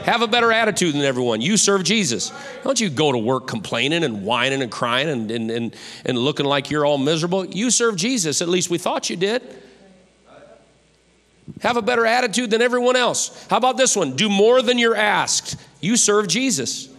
[0.04, 1.42] Have a better attitude than everyone.
[1.42, 2.32] You serve Jesus.
[2.64, 5.76] Don't you go to work complaining and whining and crying and, and, and,
[6.06, 7.46] and looking like you're all miserable.
[7.46, 8.42] You serve Jesus.
[8.42, 9.44] At least we thought you did.
[11.62, 13.46] Have a better attitude than everyone else.
[13.50, 14.16] How about this one?
[14.16, 15.58] Do more than you're asked.
[15.82, 16.90] You serve Jesus.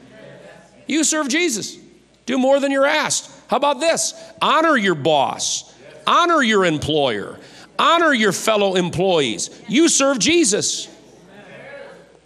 [0.86, 1.78] You serve Jesus.
[2.26, 3.30] Do more than you're asked.
[3.48, 4.14] How about this?
[4.40, 5.74] Honor your boss,
[6.06, 7.38] honor your employer,
[7.82, 9.50] honor your fellow employees.
[9.68, 10.88] You serve Jesus.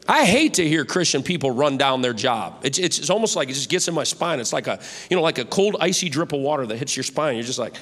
[0.08, 2.60] I hate to hear Christian people run down their job.
[2.62, 4.38] It's, it's, it's, almost like it just gets in my spine.
[4.38, 4.78] It's like a,
[5.10, 7.34] you know, like a cold, icy drip of water that hits your spine.
[7.34, 7.74] You're just like,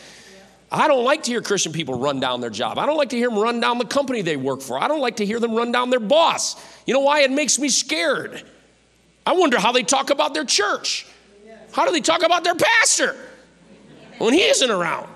[0.73, 2.79] I don't like to hear Christian people run down their job.
[2.79, 4.79] I don't like to hear them run down the company they work for.
[4.79, 6.57] I don't like to hear them run down their boss.
[6.87, 7.21] You know why?
[7.21, 8.43] It makes me scared.
[9.27, 11.07] I wonder how they talk about their church.
[11.73, 13.17] How do they talk about their pastor
[14.19, 15.09] when he isn't around?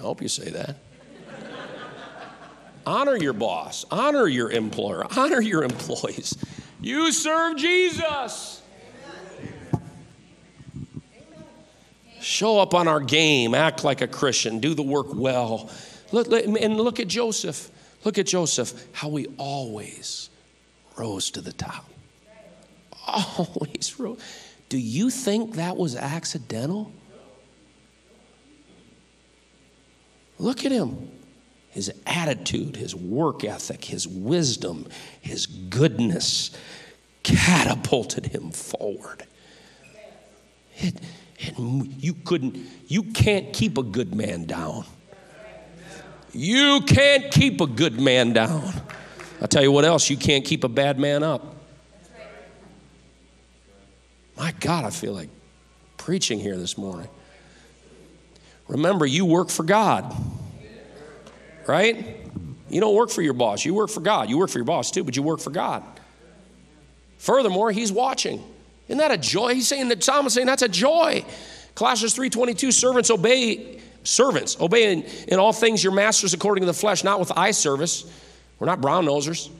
[0.00, 0.76] I hope you say that.
[2.86, 6.38] honor your boss, honor your employer, honor your employees.
[6.80, 8.62] You serve Jesus.
[12.22, 15.70] Show up on our game, act like a Christian, do the work well.
[16.12, 17.70] And look at Joseph.
[18.02, 20.30] Look at Joseph, how he always
[20.96, 21.84] rose to the top.
[23.06, 24.20] Always rose.
[24.70, 26.92] Do you think that was accidental?
[30.40, 31.10] Look at him.
[31.68, 34.88] His attitude, his work ethic, his wisdom,
[35.20, 36.50] his goodness
[37.22, 39.24] catapulted him forward.
[40.78, 40.94] It,
[41.38, 42.56] it, you couldn't,
[42.88, 44.84] you can't keep a good man down.
[46.32, 48.72] You can't keep a good man down.
[49.40, 51.54] I'll tell you what else, you can't keep a bad man up.
[54.36, 55.28] My God, I feel like
[55.98, 57.08] preaching here this morning.
[58.70, 60.14] Remember, you work for God.
[61.66, 62.16] right?
[62.68, 63.64] You don't work for your boss.
[63.64, 64.30] You work for God.
[64.30, 65.82] You work for your boss too, but you work for God.
[67.18, 68.42] Furthermore, he's watching.
[68.86, 69.54] Isn't that a joy?
[69.54, 71.24] He's saying that Psalm is saying that's a joy.
[71.74, 76.72] Colossians 3:22, servants obey, servants, obey in, in all things your masters according to the
[76.74, 78.04] flesh, not with eye service.
[78.60, 79.50] We're not brown nosers.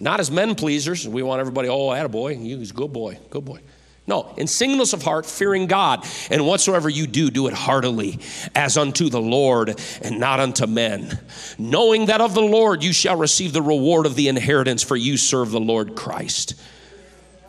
[0.00, 1.06] Not as men pleasers.
[1.06, 3.60] We want everybody, oh, attaboy, he's a good boy, good boy.
[4.04, 8.18] No, in singleness of heart, fearing God, and whatsoever you do, do it heartily,
[8.54, 11.20] as unto the Lord and not unto men,
[11.56, 15.16] knowing that of the Lord you shall receive the reward of the inheritance, for you
[15.16, 16.60] serve the Lord Christ.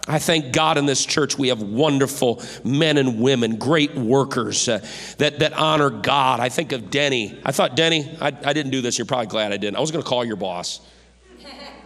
[0.07, 4.85] I thank God in this church we have wonderful men and women, great workers uh,
[5.17, 6.39] that, that honor God.
[6.39, 7.39] I think of Denny.
[7.45, 8.97] I thought, Denny, I, I didn't do this.
[8.97, 9.77] You're probably glad I didn't.
[9.77, 10.81] I was going to call your boss.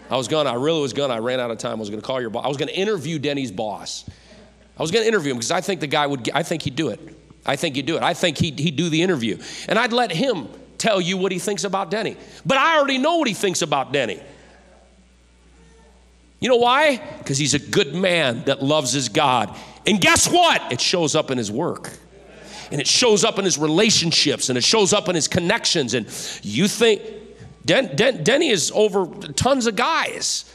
[0.10, 1.16] I was going to, I really was going to.
[1.16, 1.74] I ran out of time.
[1.74, 2.44] I was going to call your boss.
[2.44, 4.10] I was going to interview Denny's boss.
[4.78, 6.76] I was going to interview him because I think the guy would, I think he'd
[6.76, 7.00] do it.
[7.46, 8.04] I think he'd do it.
[8.04, 9.40] I think he'd, he'd do the interview.
[9.68, 12.18] And I'd let him tell you what he thinks about Denny.
[12.46, 14.20] But I already know what he thinks about Denny.
[16.40, 16.98] You know why?
[17.18, 19.56] Because he's a good man that loves his God.
[19.88, 20.72] And guess what?
[20.72, 21.92] It shows up in his work.
[22.72, 25.94] And it shows up in his relationships and it shows up in his connections.
[25.94, 26.06] And
[26.44, 27.02] you think,
[27.66, 30.54] Den, Den, Denny is over tons of guys.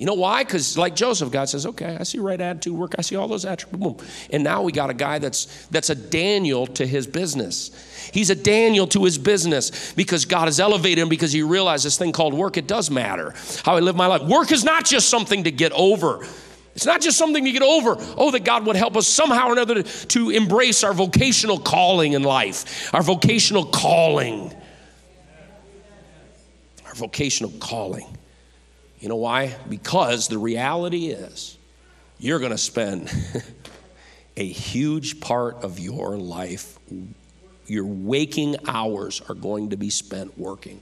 [0.00, 0.44] You know why?
[0.44, 2.94] Because like Joseph, God says, okay, I see right attitude work.
[2.96, 3.84] I see all those attributes.
[3.84, 4.08] Boom.
[4.32, 7.70] And now we got a guy that's that's a Daniel to his business.
[8.10, 11.98] He's a Daniel to his business because God has elevated him because he realized this
[11.98, 13.34] thing called work, it does matter.
[13.62, 14.22] How I live my life.
[14.22, 16.26] Work is not just something to get over.
[16.74, 17.96] It's not just something to get over.
[18.16, 22.14] Oh, that God would help us somehow or another to, to embrace our vocational calling
[22.14, 22.94] in life.
[22.94, 24.50] Our vocational calling.
[26.86, 28.06] Our vocational calling.
[29.00, 29.56] You know why?
[29.68, 31.56] Because the reality is
[32.18, 33.10] you're going to spend
[34.36, 36.78] a huge part of your life,
[37.66, 40.80] your waking hours are going to be spent working.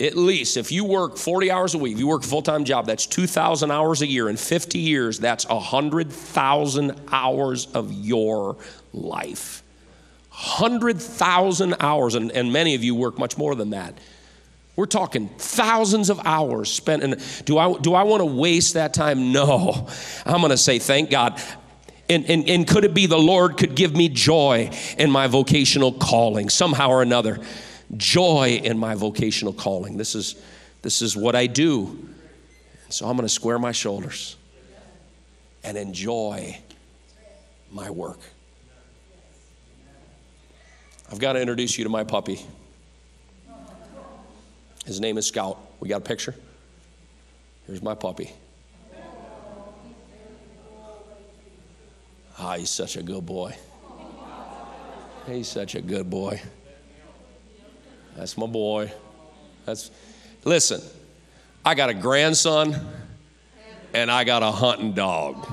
[0.00, 2.64] At least if you work 40 hours a week, if you work a full time
[2.64, 4.28] job, that's 2,000 hours a year.
[4.28, 8.56] In 50 years, that's 100,000 hours of your
[8.92, 9.62] life.
[10.30, 13.96] 100,000 hours, and, and many of you work much more than that.
[14.76, 17.02] We're talking thousands of hours spent.
[17.04, 19.32] And do I, do I want to waste that time?
[19.32, 19.86] No.
[20.26, 21.40] I'm going to say, thank God.
[22.08, 25.92] And, and, and could it be the Lord could give me joy in my vocational
[25.92, 27.38] calling somehow or another?
[27.96, 29.96] Joy in my vocational calling.
[29.96, 30.34] This is,
[30.82, 32.08] this is what I do.
[32.88, 34.36] So I'm going to square my shoulders
[35.62, 36.58] and enjoy
[37.70, 38.18] my work.
[41.10, 42.40] I've got to introduce you to my puppy.
[44.84, 45.58] His name is Scout.
[45.80, 46.34] We got a picture?
[47.66, 48.30] Here's my puppy.
[52.38, 53.54] Ah, he's such a good boy.
[55.26, 56.42] He's such a good boy.
[58.16, 58.92] That's my boy.
[59.64, 59.90] That's
[60.44, 60.82] listen,
[61.64, 62.76] I got a grandson
[63.94, 65.48] and I got a hunting dog.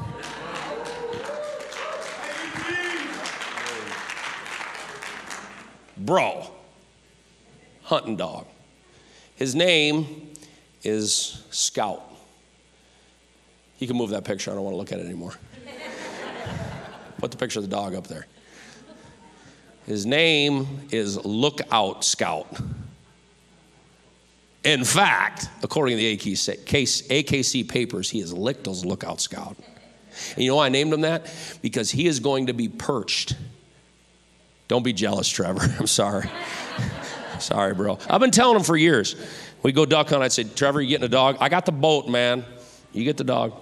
[5.96, 6.48] Bro,
[7.84, 8.48] hunting dog.
[9.42, 10.30] His name
[10.84, 12.04] is Scout.
[13.76, 14.52] He can move that picture.
[14.52, 15.34] I don't want to look at it anymore.
[17.18, 18.28] Put the picture of the dog up there.
[19.88, 22.56] His name is Lookout Scout.
[24.64, 29.58] In fact, according to the AKC papers, he is Lichtel's Lookout Scout.
[30.36, 31.34] And you know why I named him that?
[31.64, 33.36] Because he is going to be perched.
[34.68, 35.68] Don't be jealous, Trevor.
[35.80, 36.30] I'm sorry.
[37.42, 37.98] Sorry, bro.
[38.10, 39.16] I've been telling him for years.
[39.64, 40.24] We go duck hunt.
[40.24, 41.38] I'd say, Trevor, you getting a dog?
[41.40, 42.46] I got the boat, man.
[42.94, 43.54] You get the dog.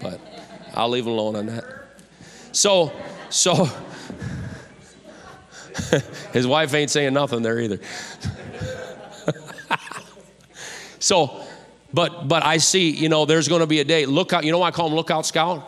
[0.00, 0.20] But
[0.74, 1.64] I'll leave him alone on that.
[2.52, 2.92] So,
[3.28, 3.68] so,
[6.32, 7.80] his wife ain't saying nothing there either.
[10.98, 11.42] so,
[11.92, 14.06] but but I see, you know, there's going to be a day.
[14.06, 14.44] Look out.
[14.44, 15.64] You know why I call him Lookout Scout?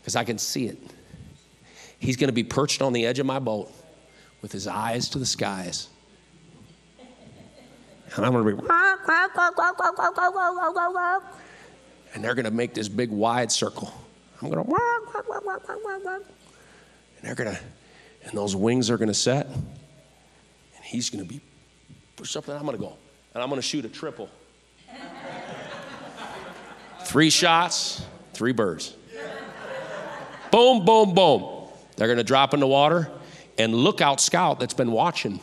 [0.00, 0.78] Because I can see it.
[1.98, 3.72] He's going to be perched on the edge of my boat
[4.42, 5.88] with his eyes to the skies
[8.16, 8.68] and I'm going to be,
[12.14, 13.92] and they're going to make this big wide circle.
[14.40, 14.70] I'm going to,
[17.18, 17.60] and they're going to,
[18.24, 21.40] and those wings are going to set, and he's going to be
[22.16, 22.96] pushed up, and I'm going to go,
[23.34, 24.28] and I'm going to shoot a triple.
[27.04, 28.94] three shots, three birds.
[30.50, 31.68] boom, boom, boom.
[31.96, 33.10] They're going to drop in the water,
[33.58, 35.40] and lookout scout that's been watching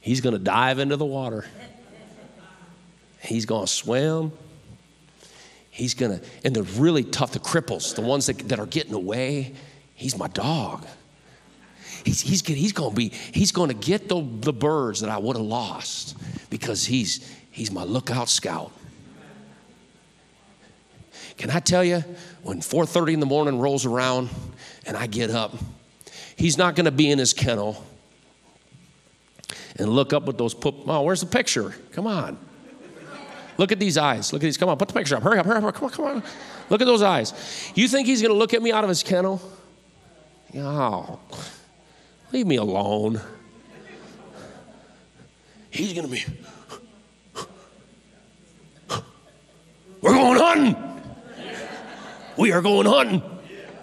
[0.00, 1.44] He's going to dive into the water.
[3.20, 4.32] He's going to swim.
[5.70, 8.94] He's going to, and the really tough, the cripples, the ones that, that are getting
[8.94, 9.54] away,
[9.94, 10.86] he's my dog.
[12.04, 15.18] he's, he's, he's going to be, he's going to get the, the birds that I
[15.18, 16.16] would have lost
[16.48, 18.72] because he's, he's my lookout scout.
[21.36, 22.04] Can I tell you,
[22.42, 24.28] when 4.30 in the morning rolls around
[24.86, 25.54] and I get up,
[26.36, 27.82] he's not going to be in his kennel
[29.80, 30.86] and look up with those pup.
[30.86, 31.74] Oh, where's the picture?
[31.92, 32.38] Come on.
[33.56, 34.32] Look at these eyes.
[34.32, 34.58] Look at these.
[34.58, 35.22] Come on, put the picture up.
[35.22, 35.74] Hurry up, hurry up.
[35.74, 36.22] Come on, come on.
[36.68, 37.32] Look at those eyes.
[37.74, 39.40] You think he's going to look at me out of his kennel?
[40.56, 41.18] Oh,
[42.32, 43.20] leave me alone.
[45.70, 46.24] He's going to be.
[50.00, 50.76] We're going hunting.
[52.36, 53.22] We are going hunting.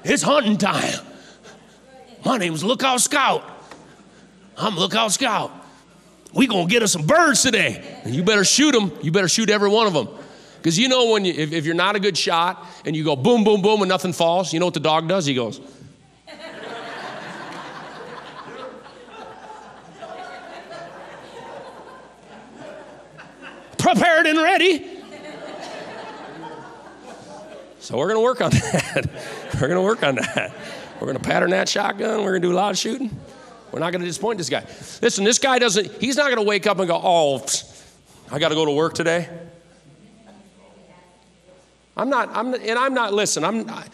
[0.04, 1.06] It's hunting time.
[2.26, 3.44] My name's Lookout Scout.
[4.58, 5.52] I'm Lookout Scout.
[6.38, 7.84] We gonna get us some birds today.
[8.04, 8.92] And you better shoot them.
[9.02, 10.08] You better shoot every one of them.
[10.58, 13.16] Because you know when you, if, if you're not a good shot and you go
[13.16, 15.26] boom, boom, boom and nothing falls, you know what the dog does?
[15.26, 15.60] He goes.
[23.80, 24.88] Prepared and ready.
[27.80, 29.10] So we're going to work on that.
[29.56, 30.54] we're going to work on that.
[31.02, 32.24] We're going to pattern that shotgun.
[32.24, 33.10] We're going to do a lot of shooting.
[33.78, 34.66] We're not going to disappoint this guy.
[35.04, 37.46] Listen, this guy doesn't, he's not going to wake up and go, oh,
[38.32, 39.30] I got to go to work today.
[41.96, 43.86] I'm not, I'm and I'm not, listen, I'm, I,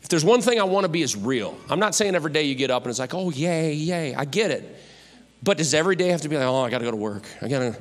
[0.00, 1.54] if there's one thing I want to be is real.
[1.68, 4.24] I'm not saying every day you get up and it's like, oh, yay, yay, I
[4.24, 4.74] get it.
[5.42, 7.26] But does every day have to be like, oh, I got to go to work?
[7.42, 7.76] I got to,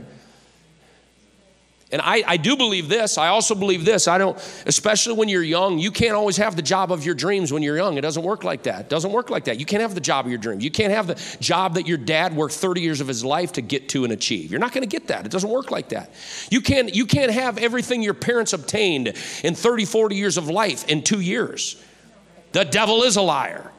[1.94, 3.20] and I, I do believe this.
[3.20, 4.08] I also believe this.
[4.08, 4.36] I don't,
[4.66, 7.78] especially when you're young, you can't always have the job of your dreams when you're
[7.78, 8.00] young.
[8.00, 8.82] It doesn't work like that.
[8.82, 9.60] It doesn't work like that.
[9.60, 10.64] You can't have the job of your dreams.
[10.64, 13.62] You can't have the job that your dad worked 30 years of his life to
[13.62, 14.50] get to and achieve.
[14.50, 15.28] You're not going to get that.
[15.28, 16.12] It doesn't work like that.
[16.50, 19.14] You can't, you can't have everything your parents obtained
[19.44, 21.80] in 30, 40 years of life in two years.
[22.54, 23.73] The devil is a liar.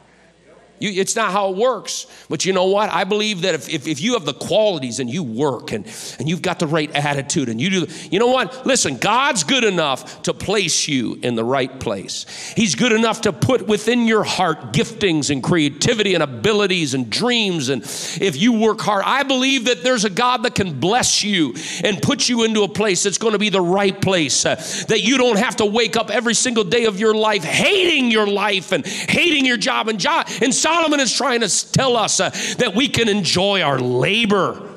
[0.79, 2.07] You, it's not how it works.
[2.29, 2.91] But you know what?
[2.91, 5.85] I believe that if, if, if, you have the qualities and you work and,
[6.19, 8.65] and you've got the right attitude and you do, you know what?
[8.65, 12.25] Listen, God's good enough to place you in the right place.
[12.55, 17.69] He's good enough to put within your heart giftings and creativity and abilities and dreams.
[17.69, 21.55] And if you work hard, I believe that there's a God that can bless you
[21.83, 24.45] and put you into a place that's going to be the right place.
[24.45, 24.55] Uh,
[24.87, 28.27] that you don't have to wake up every single day of your life hating your
[28.27, 30.27] life and hating your job and job.
[30.41, 34.67] And Solomon is trying to tell us uh, that we can enjoy our labor.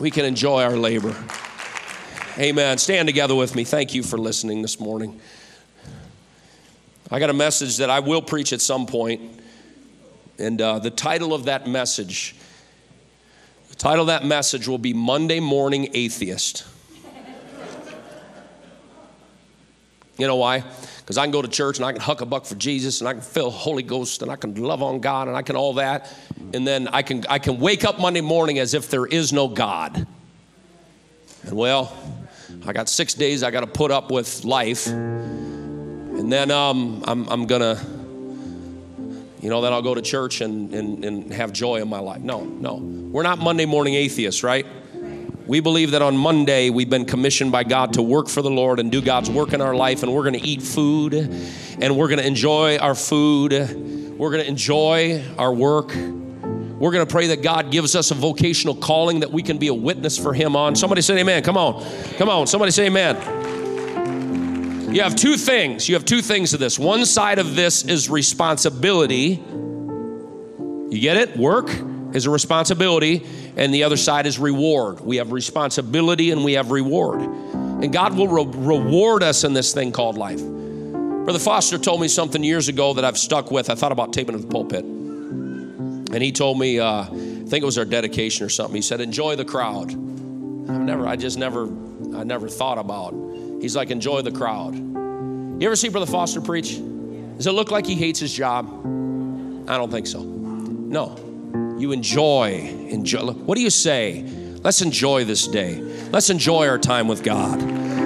[0.00, 1.14] We can enjoy our labor.
[2.36, 2.78] Amen.
[2.78, 3.62] Stand together with me.
[3.62, 5.20] Thank you for listening this morning.
[7.12, 9.40] I got a message that I will preach at some point,
[10.36, 12.34] and uh, the title of that message,
[13.68, 16.66] the title of that message will be Monday Morning Atheist.
[20.18, 20.64] You know why?
[21.10, 23.08] Because I can go to church and I can huck a buck for Jesus and
[23.08, 25.72] I can feel Holy Ghost and I can love on God and I can all
[25.72, 26.08] that.
[26.54, 29.48] And then I can, I can wake up Monday morning as if there is no
[29.48, 30.06] God.
[31.42, 31.92] And well,
[32.64, 34.86] I got six days I got to put up with life.
[34.86, 37.84] And then um, I'm, I'm going to,
[39.42, 42.20] you know, then I'll go to church and, and, and have joy in my life.
[42.20, 42.76] No, no.
[42.76, 44.64] We're not Monday morning atheists, right?
[45.50, 48.78] We believe that on Monday we've been commissioned by God to work for the Lord
[48.78, 52.06] and do God's work in our life, and we're going to eat food and we're
[52.06, 53.50] going to enjoy our food.
[54.16, 55.88] We're going to enjoy our work.
[55.88, 59.66] We're going to pray that God gives us a vocational calling that we can be
[59.66, 60.76] a witness for Him on.
[60.76, 61.42] Somebody say amen.
[61.42, 61.84] Come on.
[62.16, 62.46] Come on.
[62.46, 63.16] Somebody say amen.
[64.94, 65.88] You have two things.
[65.88, 66.78] You have two things to this.
[66.78, 69.42] One side of this is responsibility.
[70.90, 71.36] You get it?
[71.36, 71.70] Work
[72.14, 73.26] is a responsibility,
[73.56, 75.00] and the other side is reward.
[75.00, 77.20] We have responsibility and we have reward.
[77.20, 80.40] And God will re- reward us in this thing called life.
[80.42, 83.70] Brother Foster told me something years ago that I've stuck with.
[83.70, 84.84] I thought about taping to the pulpit.
[84.84, 88.74] And he told me, uh, I think it was our dedication or something.
[88.74, 89.90] He said, enjoy the crowd.
[89.90, 91.66] I've never, I just never,
[92.14, 93.12] I never thought about.
[93.60, 94.74] He's like, enjoy the crowd.
[94.74, 96.80] You ever see Brother Foster preach?
[97.36, 98.66] Does it look like he hates his job?
[99.68, 100.22] I don't think so.
[100.22, 101.16] No,
[101.80, 102.68] you enjoy.
[102.88, 103.32] Enjoy.
[103.32, 104.22] What do you say?
[104.62, 105.80] Let's enjoy this day.
[106.10, 107.62] Let's enjoy our time with God.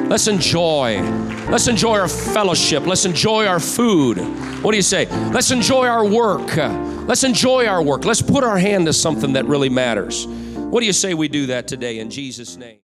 [0.09, 1.01] Let's enjoy.
[1.49, 2.87] Let's enjoy our fellowship.
[2.87, 4.19] Let's enjoy our food.
[4.63, 5.07] What do you say?
[5.31, 6.57] Let's enjoy our work.
[6.57, 8.05] Let's enjoy our work.
[8.05, 10.27] Let's put our hand to something that really matters.
[10.27, 12.73] What do you say we do that today in Jesus' name?